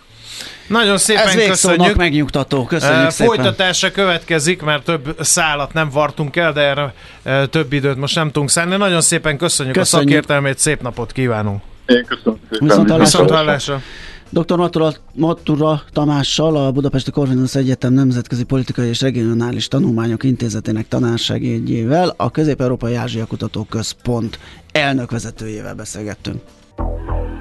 [0.68, 1.96] Nagyon szépen Ez köszönjük.
[1.96, 2.66] megnyugtató.
[2.66, 3.36] Köszönjük Eh, szépen.
[3.36, 6.94] Folytatása következik, mert több szállat nem vartunk el, de erre
[7.24, 8.76] eh, több időt most nem tudunk szállni.
[8.76, 10.10] Nagyon szépen köszönjük, Köszönjük.
[10.10, 11.62] a szakértelmét, szép napot kívánunk.
[11.86, 12.68] Én köszönöm szépen.
[12.68, 13.04] Viszont hallásra.
[13.24, 13.82] Viszont hallásra.
[14.30, 14.56] Dr.
[14.58, 22.32] Matura, Matura Tamással, a Budapesti Corvinus Egyetem Nemzetközi Politikai és Regionális Tanulmányok Intézetének tanársegédjével, a
[22.32, 24.40] Közép-Európai Ázsia Kutató Központ
[24.72, 26.42] elnök vezetőjével beszélgettünk.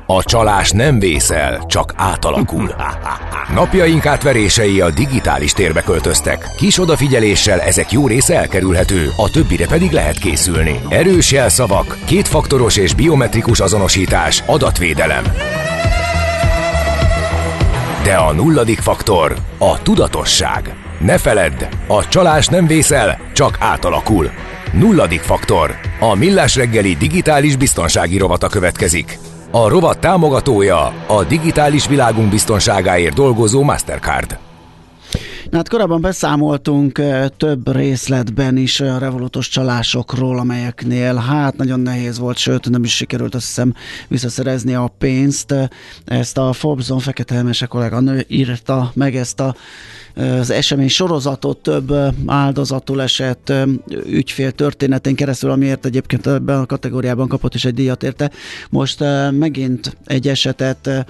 [0.07, 2.75] A csalás nem vészel, csak átalakul.
[3.55, 6.49] Napjaink átverései a digitális térbe költöztek.
[6.57, 10.81] Kis odafigyeléssel ezek jó része elkerülhető, a többire pedig lehet készülni.
[10.89, 15.25] Erős jelszavak, kétfaktoros és biometrikus azonosítás, adatvédelem.
[18.05, 20.75] De a nulladik faktor a tudatosság.
[21.01, 24.31] Ne feledd, a csalás nem vészel, csak átalakul.
[24.73, 25.75] Nulladik faktor.
[26.01, 29.19] A Millás reggeli digitális biztonsági rovata következik.
[29.55, 34.39] A rovat támogatója a digitális világunk biztonságáért dolgozó Mastercard.
[35.51, 42.19] Na hát korábban beszámoltunk eh, több részletben is olyan revolutos csalásokról, amelyeknél hát nagyon nehéz
[42.19, 43.75] volt, sőt nem is sikerült azt hiszem
[44.09, 45.55] visszaszerezni a pénzt.
[46.05, 49.55] Ezt a Forbes-on fekete Hemese kolléganő írta meg ezt a
[50.15, 51.93] az esemény sorozatot több
[52.27, 53.53] áldozatul esett
[54.07, 58.31] ügyfél történetén keresztül, amiért egyébként ebben a kategóriában kapott is egy díjat érte.
[58.71, 61.07] Most megint egy esetet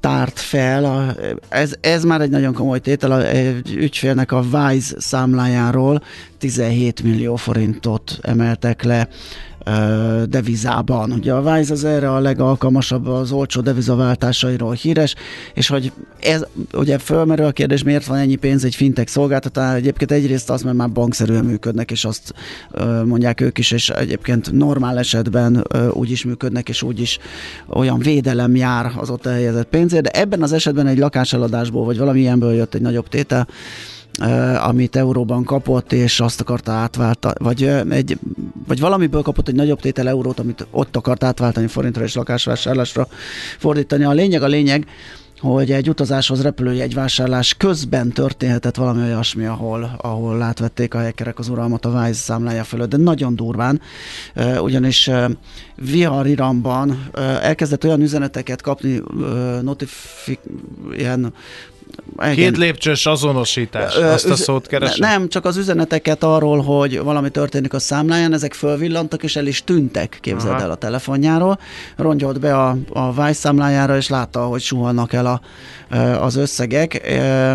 [0.00, 1.14] tárt fel.
[1.48, 3.24] Ez, ez már egy nagyon komoly tétel.
[3.24, 6.02] Egy ügyfélnek a Wise számlájáról
[6.38, 9.08] 17 millió forintot emeltek le
[10.28, 11.12] devizában.
[11.12, 15.14] Ugye a Wise az erre a legalkalmasabb az olcsó devizaváltásairól híres,
[15.54, 20.12] és hogy ez ugye fölmerül a kérdés, miért van ennyi pénz egy fintech szolgáltatás, egyébként
[20.12, 22.34] egyrészt az, mert már bankszerűen működnek, és azt
[23.04, 27.18] mondják ők is, és egyébként normál esetben úgy is működnek, és úgy is
[27.68, 32.54] olyan védelem jár az ott elhelyezett pénzért, de ebben az esetben egy lakáseladásból, vagy valamilyenből
[32.54, 33.46] jött egy nagyobb tétel,
[34.58, 38.18] amit euróban kapott, és azt akarta átváltani, vagy, egy,
[38.66, 43.08] vagy valamiből kapott egy nagyobb tétel eurót, amit ott akart átváltani forintra és lakásvásárlásra
[43.58, 44.04] fordítani.
[44.04, 44.86] A lényeg a lényeg,
[45.40, 51.84] hogy egy utazáshoz repülőjegyvásárlás közben történhetett valami olyasmi, ahol, ahol átvették a hackerek az uralmat
[51.84, 53.80] a Wise számlája fölött, de nagyon durván,
[54.60, 55.10] ugyanis
[55.74, 59.02] vihar iramban uh, elkezdett olyan üzeneteket kapni,
[59.62, 60.40] notifik,
[60.92, 61.32] ilyen
[62.34, 64.96] Két lépcsős azonosítás, Ö, azt a üze- szót keresem.
[64.98, 69.46] Ne- Nem, csak az üzeneteket arról, hogy valami történik a számláján, ezek fölvillantak és el
[69.46, 70.62] is tűntek, képzeld Aha.
[70.62, 71.58] el a telefonjáról.
[71.96, 75.40] Rongyolt be a, a Vice számlájára, és látta, hogy suhannak el a,
[76.20, 77.00] az összegek.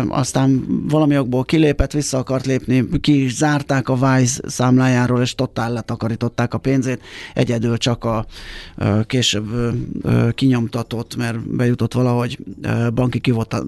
[0.08, 5.72] Aztán valami okból kilépett, vissza akart lépni, ki is zárták a Vice számlájáról, és totál
[5.72, 7.00] letakarították a pénzét.
[7.34, 8.26] Egyedül csak a
[9.06, 9.48] később
[10.34, 12.38] kinyomtatott, mert bejutott valahogy
[12.94, 13.64] banki kivota-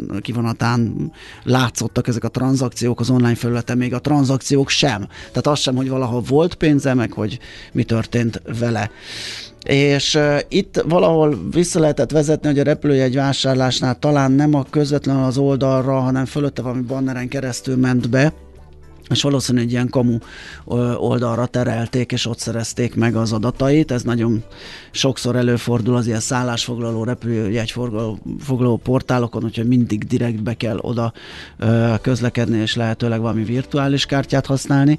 [0.85, 1.13] kivonatán
[1.43, 5.07] látszottak ezek a tranzakciók az online felületen, még a tranzakciók sem.
[5.29, 7.39] Tehát az sem, hogy valahol volt pénze, meg hogy
[7.73, 8.91] mi történt vele.
[9.65, 15.25] És uh, itt valahol vissza lehetett vezetni, hogy a repülőjegy vásárlásnál talán nem a közvetlenül
[15.25, 18.33] az oldalra, hanem fölötte valami banneren keresztül ment be,
[19.11, 20.19] és valószínűleg egy ilyen kamu
[20.97, 23.91] oldalra terelték, és ott szerezték meg az adatait.
[23.91, 24.45] Ez nagyon
[24.91, 31.13] sokszor előfordul az ilyen szállásfoglaló, repülőjegyfoglaló foglaló portálokon, úgyhogy mindig direkt be kell oda
[32.01, 34.99] közlekedni, és lehetőleg valami virtuális kártyát használni.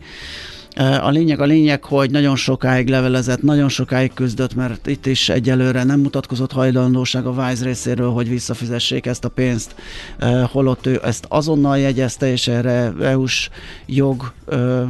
[0.76, 5.84] A lényeg a lényeg, hogy nagyon sokáig levelezett, nagyon sokáig küzdött, mert itt is egyelőre
[5.84, 9.76] nem mutatkozott hajlandóság a Wise részéről, hogy visszafizessék ezt a pénzt,
[10.18, 13.50] eh, holott ő ezt azonnal jegyezte, és erre EU-s
[13.86, 14.82] jog eh,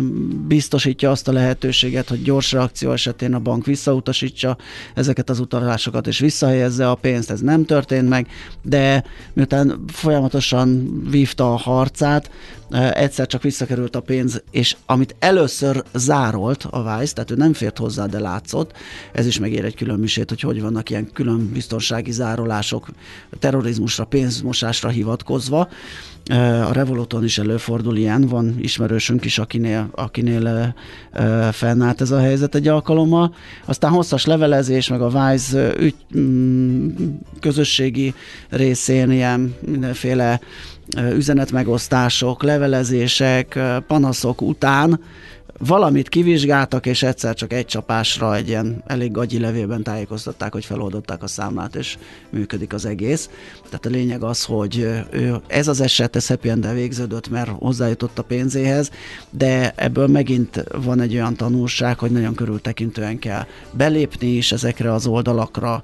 [0.47, 4.57] biztosítja azt a lehetőséget, hogy gyors reakció esetén a bank visszautasítsa
[4.93, 7.31] ezeket az utalásokat, és visszahelyezze a pénzt.
[7.31, 8.27] Ez nem történt meg,
[8.61, 12.31] de miután folyamatosan vívta a harcát,
[12.69, 17.53] eh, egyszer csak visszakerült a pénz, és amit először zárolt a Vice, tehát ő nem
[17.53, 18.71] fért hozzá, de látszott,
[19.13, 22.87] ez is megér egy külön misét, hogy hogy vannak ilyen külön biztonsági zárolások
[23.39, 25.67] terrorizmusra, pénzmosásra hivatkozva.
[26.67, 30.75] A Revoluton is előfordul ilyen, van ismerősünk is, akinél, akinél
[31.51, 33.35] fennállt ez a helyzet egy alkalommal.
[33.65, 36.89] Aztán hosszas levelezés, meg a eh, ügy, mm,
[37.39, 38.13] közösségi
[38.49, 40.39] részén ilyen mindenféle
[41.15, 44.99] üzenetmegosztások, levelezések, panaszok után
[45.57, 51.23] valamit kivizsgáltak, és egyszer csak egy csapásra egy ilyen elég gagyi levélben tájékoztatták, hogy feloldották
[51.23, 51.97] a számlát, és
[52.29, 53.29] működik az egész.
[53.65, 54.77] Tehát a lényeg az, hogy
[55.11, 58.91] ő, ez az eset, ez happy végződött, mert hozzájutott a pénzéhez,
[59.29, 65.07] de ebből megint van egy olyan tanulság, hogy nagyon körültekintően kell belépni is ezekre az
[65.07, 65.83] oldalakra,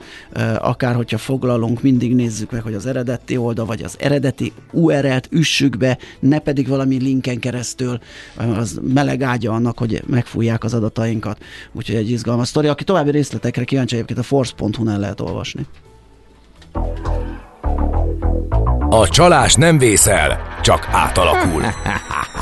[0.57, 5.77] akár hogyha foglalunk, mindig nézzük meg, hogy az eredeti oldal, vagy az eredeti URL-t üssük
[5.77, 7.99] be, ne pedig valami linken keresztül,
[8.35, 11.37] az meleg ágya annak, hogy megfújják az adatainkat.
[11.71, 12.67] Úgyhogy egy izgalmas sztori.
[12.67, 15.65] Aki további részletekre kíváncsi, egyébként a force.hu-n el lehet olvasni.
[18.89, 21.63] A csalás nem vészel, csak átalakul.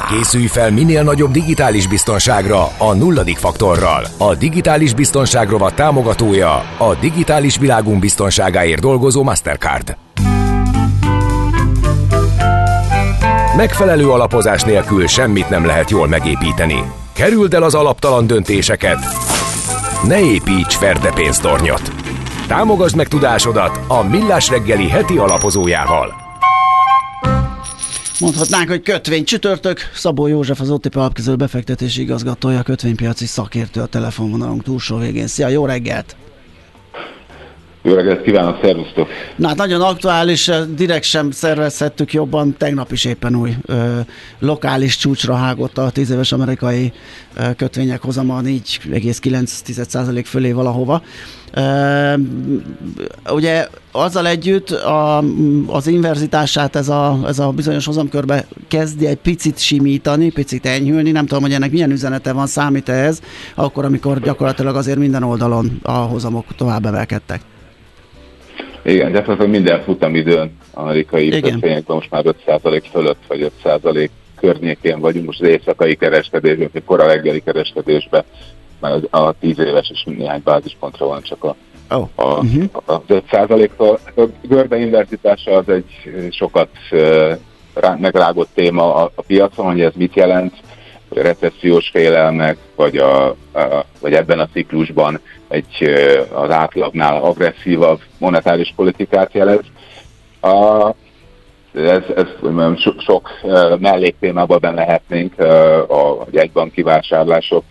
[0.09, 4.05] Készülj fel minél nagyobb digitális biztonságra a nulladik faktorral.
[4.17, 9.97] A digitális biztonság rovat támogatója a digitális világunk biztonságáért dolgozó Mastercard.
[13.55, 16.83] Megfelelő alapozás nélkül semmit nem lehet jól megépíteni.
[17.19, 18.97] Kerüld el az alaptalan döntéseket.
[20.07, 21.81] Ne építs ferde pénztornyot.
[22.47, 26.13] Támogasd meg tudásodat a Millás reggeli heti alapozójával.
[28.19, 29.79] Mondhatnánk, hogy kötvény csütörtök.
[29.93, 35.27] Szabó József az OTP alapkező befektetési igazgatója, kötvénypiaci szakértő a telefonvonalunk túlsó végén.
[35.27, 36.15] Szia, jó reggelt!
[37.81, 39.07] Jó reggelt kívánok, szervusztok!
[39.35, 43.99] Na hát nagyon aktuális, eh, direkt sem szervezhettük jobban, tegnap is éppen új ö,
[44.39, 46.93] lokális csúcsra hágott a 10 éves amerikai
[47.37, 51.01] ö, kötvények hozama 4,9% fölé valahova.
[51.53, 52.13] Ö,
[53.29, 55.23] ugye azzal együtt a,
[55.67, 61.25] az inverzitását ez a, ez a bizonyos hozamkörbe kezdi egy picit simítani, picit enyhülni, nem
[61.25, 63.19] tudom, hogy ennek milyen üzenete van, számít -e ez,
[63.55, 67.41] akkor, amikor gyakorlatilag azért minden oldalon a hozamok tovább emelkedtek.
[68.83, 74.09] Igen, gyakorlatilag minden futamidőn amerikai kötvényekben most már 5% fölött, vagy 5%
[74.39, 78.23] környékén vagyunk, most az éjszakai kereskedésben, vagy kora reggeli kereskedésben,
[78.79, 81.55] mert a 10 éves és néhány bázispontra van csak a,
[81.89, 82.07] oh.
[82.15, 82.63] a, uh-huh.
[82.85, 83.99] az 5%-tól.
[84.15, 87.33] A görbe invertitása az egy sokat uh,
[87.97, 90.53] megrágott téma a, a piacon, hogy ez mit jelent,
[91.09, 95.19] recessziós félelmek, vagy, a, a, vagy ebben a ciklusban
[95.49, 95.89] egy
[96.33, 99.63] az átlagnál agresszívabb monetáris politikát jelez.
[100.41, 100.89] A,
[101.73, 102.27] ez, ez
[102.77, 103.29] so, sok
[103.79, 105.39] melléktémában benne lehetnénk,
[105.89, 107.63] a jegybanki vásárlások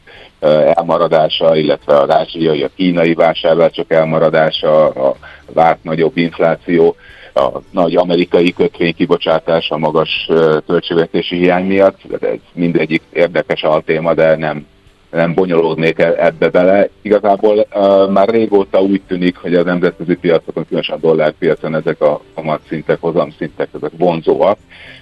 [0.74, 5.16] elmaradása, illetve az ázsiai, a kínai vásárlások elmaradása, a
[5.52, 6.96] várt nagyobb infláció,
[7.34, 10.28] a nagy amerikai kötvény kibocsátása a magas
[10.66, 12.00] költségvetési hiány miatt.
[12.20, 14.66] Ez mindegyik érdekes altéma, de nem
[15.11, 16.88] nem bonyolódnék ebbe bele.
[17.02, 22.20] Igazából uh, már régóta úgy tűnik, hogy a nemzetközi piacokon, különösen a dollárpiacon ezek a
[22.34, 24.59] kamatszintek, hozamszintek, ezek vonzóak,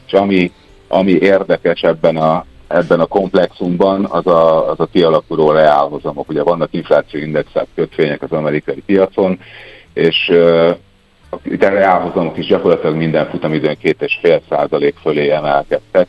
[0.06, 0.52] és ami,
[0.88, 6.28] ami érdekes ebben a, ebben a komplexumban, az a, az a kialakuló reálhozamok.
[6.28, 9.38] Ugye vannak inflációindexelt kötvények az amerikai piacon,
[9.92, 10.76] és uh,
[11.42, 16.08] itt a reálhozamok is gyakorlatilag minden futamidőn két és fél százalék fölé emelkedtek,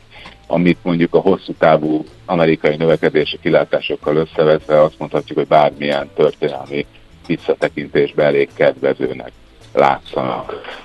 [0.50, 6.86] amit mondjuk a hosszú távú amerikai növekedési kilátásokkal összevetve azt mondhatjuk, hogy bármilyen történelmi
[7.26, 9.32] visszatekintésben elég kedvezőnek
[9.72, 10.76] látszanak.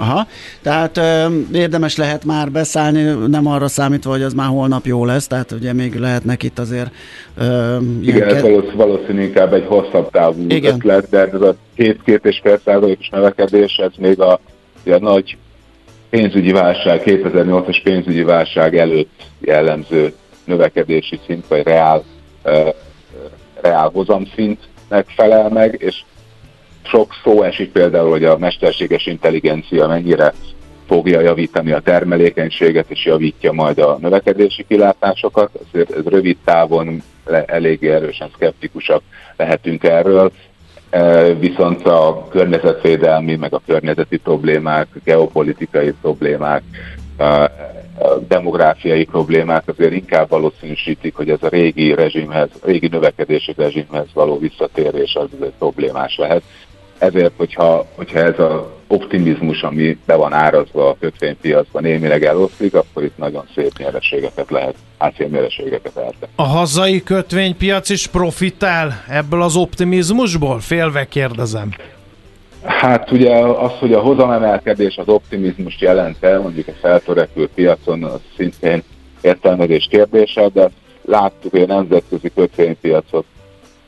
[0.00, 0.26] Aha,
[0.62, 5.26] tehát ö, érdemes lehet már beszállni, nem arra számítva, hogy az már holnap jó lesz,
[5.26, 6.90] tehát ugye még lehetnek itt azért...
[7.36, 10.74] Ö, Igen, ez valószínű, valószínű inkább egy hosszabb távú Igen.
[10.74, 14.40] ötlet, de ez a két-két és fél százalékos növekedés, ez még a,
[14.84, 15.36] a nagy
[16.10, 20.12] pénzügyi válság, 2008-as pénzügyi válság előtt jellemző
[20.44, 22.04] növekedési szint, vagy reál,
[22.44, 22.68] uh,
[23.60, 26.02] reál hozamszintnek felel meg, és
[26.82, 30.32] sok szó esik például, hogy a mesterséges intelligencia mennyire
[30.86, 35.50] fogja javítani a termelékenységet, és javítja majd a növekedési kilátásokat.
[35.72, 37.02] Ezért ez rövid távon
[37.46, 39.02] eléggé erősen szkeptikusak
[39.36, 40.32] lehetünk erről,
[41.38, 46.62] viszont a környezetvédelmi, meg a környezeti problémák, geopolitikai problémák,
[48.28, 55.14] demográfiai problémák azért inkább valószínűsítik, hogy ez a régi rezsimhez, régi növekedési rezsimhez való visszatérés
[55.14, 56.42] az egy problémás lehet.
[56.98, 63.04] Ezért, hogyha, hogyha ez az optimizmus, ami be van árazva a kötvénypiacban, némileg eloszlik, akkor
[63.04, 64.74] itt nagyon szép nyereségeket lehet,
[65.18, 66.14] nyereségeket lehet.
[66.34, 70.60] A hazai kötvénypiac is profitál ebből az optimizmusból?
[70.60, 71.70] Félve kérdezem.
[72.62, 78.20] Hát ugye az, hogy a hozamemelkedés az optimizmus jelent el, mondjuk a feltörekvő piacon, az
[78.36, 78.82] szintén
[79.20, 80.70] értelmezés kérdése, de
[81.04, 83.24] láttuk, hogy a nemzetközi kötvénypiacot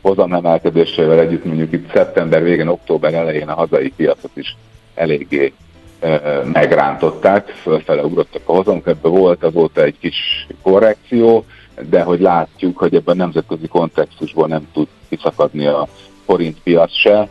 [0.03, 4.57] hozamemelkedésével együtt mondjuk itt szeptember végén, október elején a hazai piacot is
[4.95, 5.53] eléggé
[6.01, 6.21] e,
[6.53, 11.45] megrántották, fölfele ugrottak a hozamok, ebben volt azóta egy kis korrekció,
[11.89, 15.89] de hogy látjuk, hogy ebben a nemzetközi kontextusból nem tud kiszakadni a
[16.25, 17.29] forint piac se.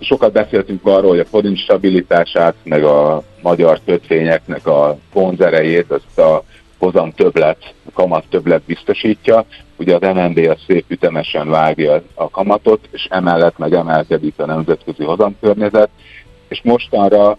[0.00, 6.44] Sokat beszéltünk arról, hogy a forint stabilitását, meg a magyar kötvényeknek a vonzerejét, azt a
[6.78, 9.44] hozam többlet, kamat többlet biztosítja.
[9.80, 15.04] Ugye az MNB a szép ütemesen vágja a kamatot, és emellett meg emelkedik a nemzetközi
[15.04, 15.88] hozamkörnyezet,
[16.48, 17.38] és mostanra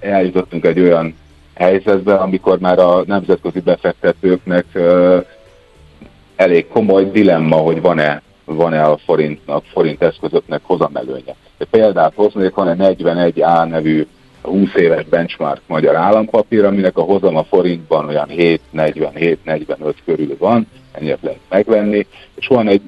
[0.00, 1.16] eljutottunk egy olyan
[1.54, 4.64] helyzetbe, amikor már a nemzetközi befektetőknek
[6.36, 11.34] elég komoly dilemma, hogy van-e van-e a forintnak, forint eszközöknek hozamelőnye.
[11.70, 14.06] Példát hoznék, van egy 41A nevű
[14.42, 20.66] 20 éves benchmark magyar állampapír, aminek a hozam a forintban olyan 7,47-45 körül van,
[21.00, 22.82] ennyit lehet megvenni, és van egy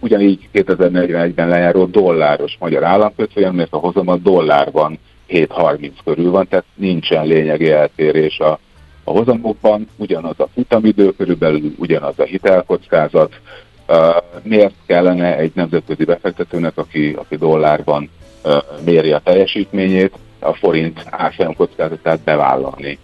[0.00, 4.98] ugyanígy 2041-ben lejáró dolláros magyar államkötvény, aminek a hozam a dollárban
[5.28, 8.58] 7,30 körül van, tehát nincsen lényegi eltérés a,
[9.04, 13.40] a hozamokban, ugyanaz a futamidő, körülbelül ugyanaz a hitelkockázat,
[14.42, 18.10] miért kellene egy nemzetközi befektetőnek, aki, aki dollárban
[18.84, 22.98] méri a teljesítményét, a forint árfolyam kockázatát bevállalni.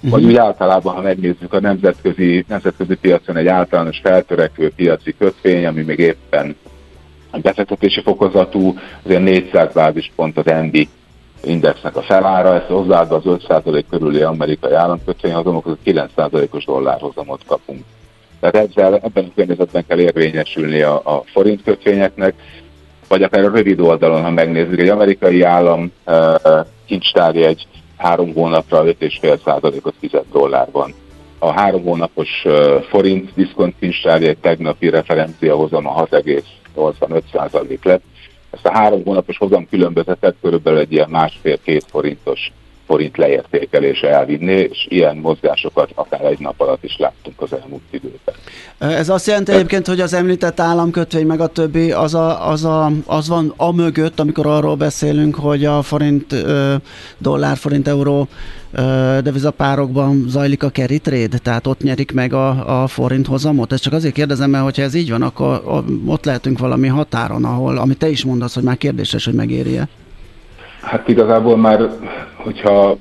[0.00, 5.82] Vagy úgy általában, ha megnézzük a nemzetközi, nemzetközi piacon egy általános feltörekvő piaci kötvény, ami
[5.82, 6.56] még éppen
[7.42, 10.88] befektetési fokozatú, azért 400 bázispont az ENDI
[11.44, 17.84] indexnek a felára, ezt hozzáadva az 5% körüli amerikai államkötvény hozamok, 9%-os dollárhozamot kapunk.
[18.40, 22.34] Tehát ezzel, ebben a környezetben kell érvényesülni a, a forint kötvényeknek,
[23.08, 26.14] vagy akár a rövid oldalon, ha megnézzük, egy amerikai állam uh,
[26.86, 27.66] kincstárjegy
[28.00, 30.94] három hónapra 5,5%-ot fizet dollárban.
[31.38, 32.44] A három hónapos
[32.88, 38.02] forint diszkont kincstárjegy tegnapi referencia hozama 6,85% lett.
[38.50, 42.52] Ezt a három hónapos hozam különbözetet körülbelül egy ilyen másfél-két forintos
[42.90, 48.34] forint leértékelése elvinni, és ilyen mozgásokat akár egy nap alatt is láttunk az elmúlt időben.
[48.78, 52.90] Ez azt jelenti egyébként, hogy az említett államkötvény meg a többi, az, a, az, a,
[53.06, 56.34] az van a mögött, amikor arról beszélünk, hogy a forint,
[57.18, 58.28] dollár, forint, euró
[59.22, 63.72] devizapárokban zajlik a carry trade, tehát ott nyerik meg a, a forint hozamot.
[63.72, 65.62] Ezt csak azért kérdezem, mert hogyha ez így van, akkor
[66.06, 69.88] ott lehetünk valami határon, ahol, amit te is mondasz, hogy már kérdéses, hogy megéri-e.
[70.82, 71.90] Hát igazából már,
[72.36, 72.96] hogyha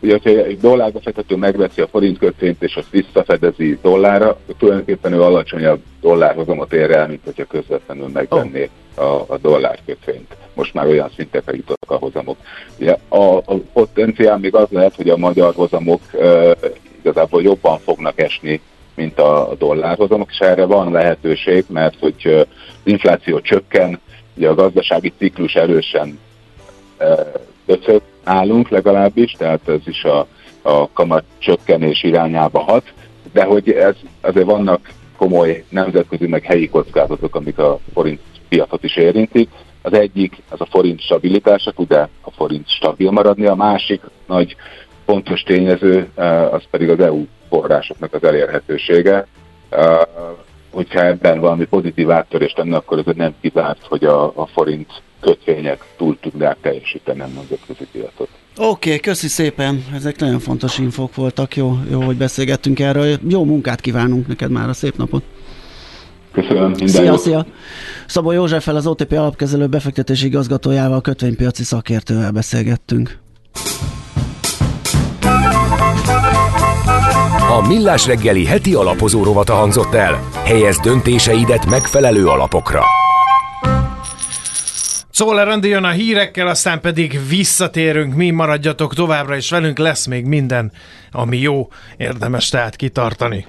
[0.00, 5.22] Ugye, hogyha egy dollárba fektető megveszi a forint kötvényt, és azt visszafedezi dollárra, tulajdonképpen ő
[5.22, 9.04] alacsonyabb dollárhozamot ér el, mint hogyha közvetlenül megvenné oh.
[9.04, 10.36] a, a dollár kötvényt.
[10.54, 12.36] Most már olyan szintekre jutottak a hozamok.
[12.78, 16.56] Ugye a, a potenciál még az lehet, hogy a magyar hozamok e,
[17.00, 18.60] igazából jobban fognak esni,
[18.94, 22.46] mint a, a dollárhozamok, és erre van lehetőség, mert hogy az
[22.84, 24.00] infláció csökken,
[24.36, 26.18] ugye a gazdasági ciklus erősen
[27.66, 30.26] döcög állunk legalábbis, tehát ez is a,
[30.62, 32.92] a kamat csökkenés irányába hat,
[33.32, 38.96] de hogy ez azért vannak komoly nemzetközi meg helyi kockázatok, amik a forint piacot is
[38.96, 39.48] érintik.
[39.82, 44.56] Az egyik, az a forint stabilitása, tud-e a forint stabil maradni, a másik nagy
[45.04, 46.10] fontos tényező,
[46.50, 49.26] az pedig az EU forrásoknak az elérhetősége.
[50.76, 55.84] Hogyha ebben valami pozitív áttörést lenne, akkor ez nem kizárt, hogy a, a forint kötvények
[55.96, 58.28] túl tudnák teljesíteni a nemzetközi piacot.
[58.56, 63.18] Oké, okay, köszi szépen, ezek nagyon fontos infok voltak, jó, jó, hogy beszélgettünk erről.
[63.28, 65.22] Jó munkát kívánunk neked már a szép napot.
[66.32, 67.18] Köszönöm, minden Szia, jót.
[67.18, 67.46] szia!
[68.06, 73.18] Szabó Józseffel, az OTP alapkezelő befektetési igazgatójával, kötvénypiaci szakértővel beszélgettünk.
[77.48, 80.28] A Millás reggeli heti alapozó rovata hangzott el.
[80.44, 82.82] Helyez döntéseidet megfelelő alapokra.
[85.10, 90.24] Szóval Randi jön a hírekkel, aztán pedig visszatérünk, mi maradjatok továbbra is velünk, lesz még
[90.24, 90.72] minden,
[91.10, 93.46] ami jó, érdemes tehát kitartani.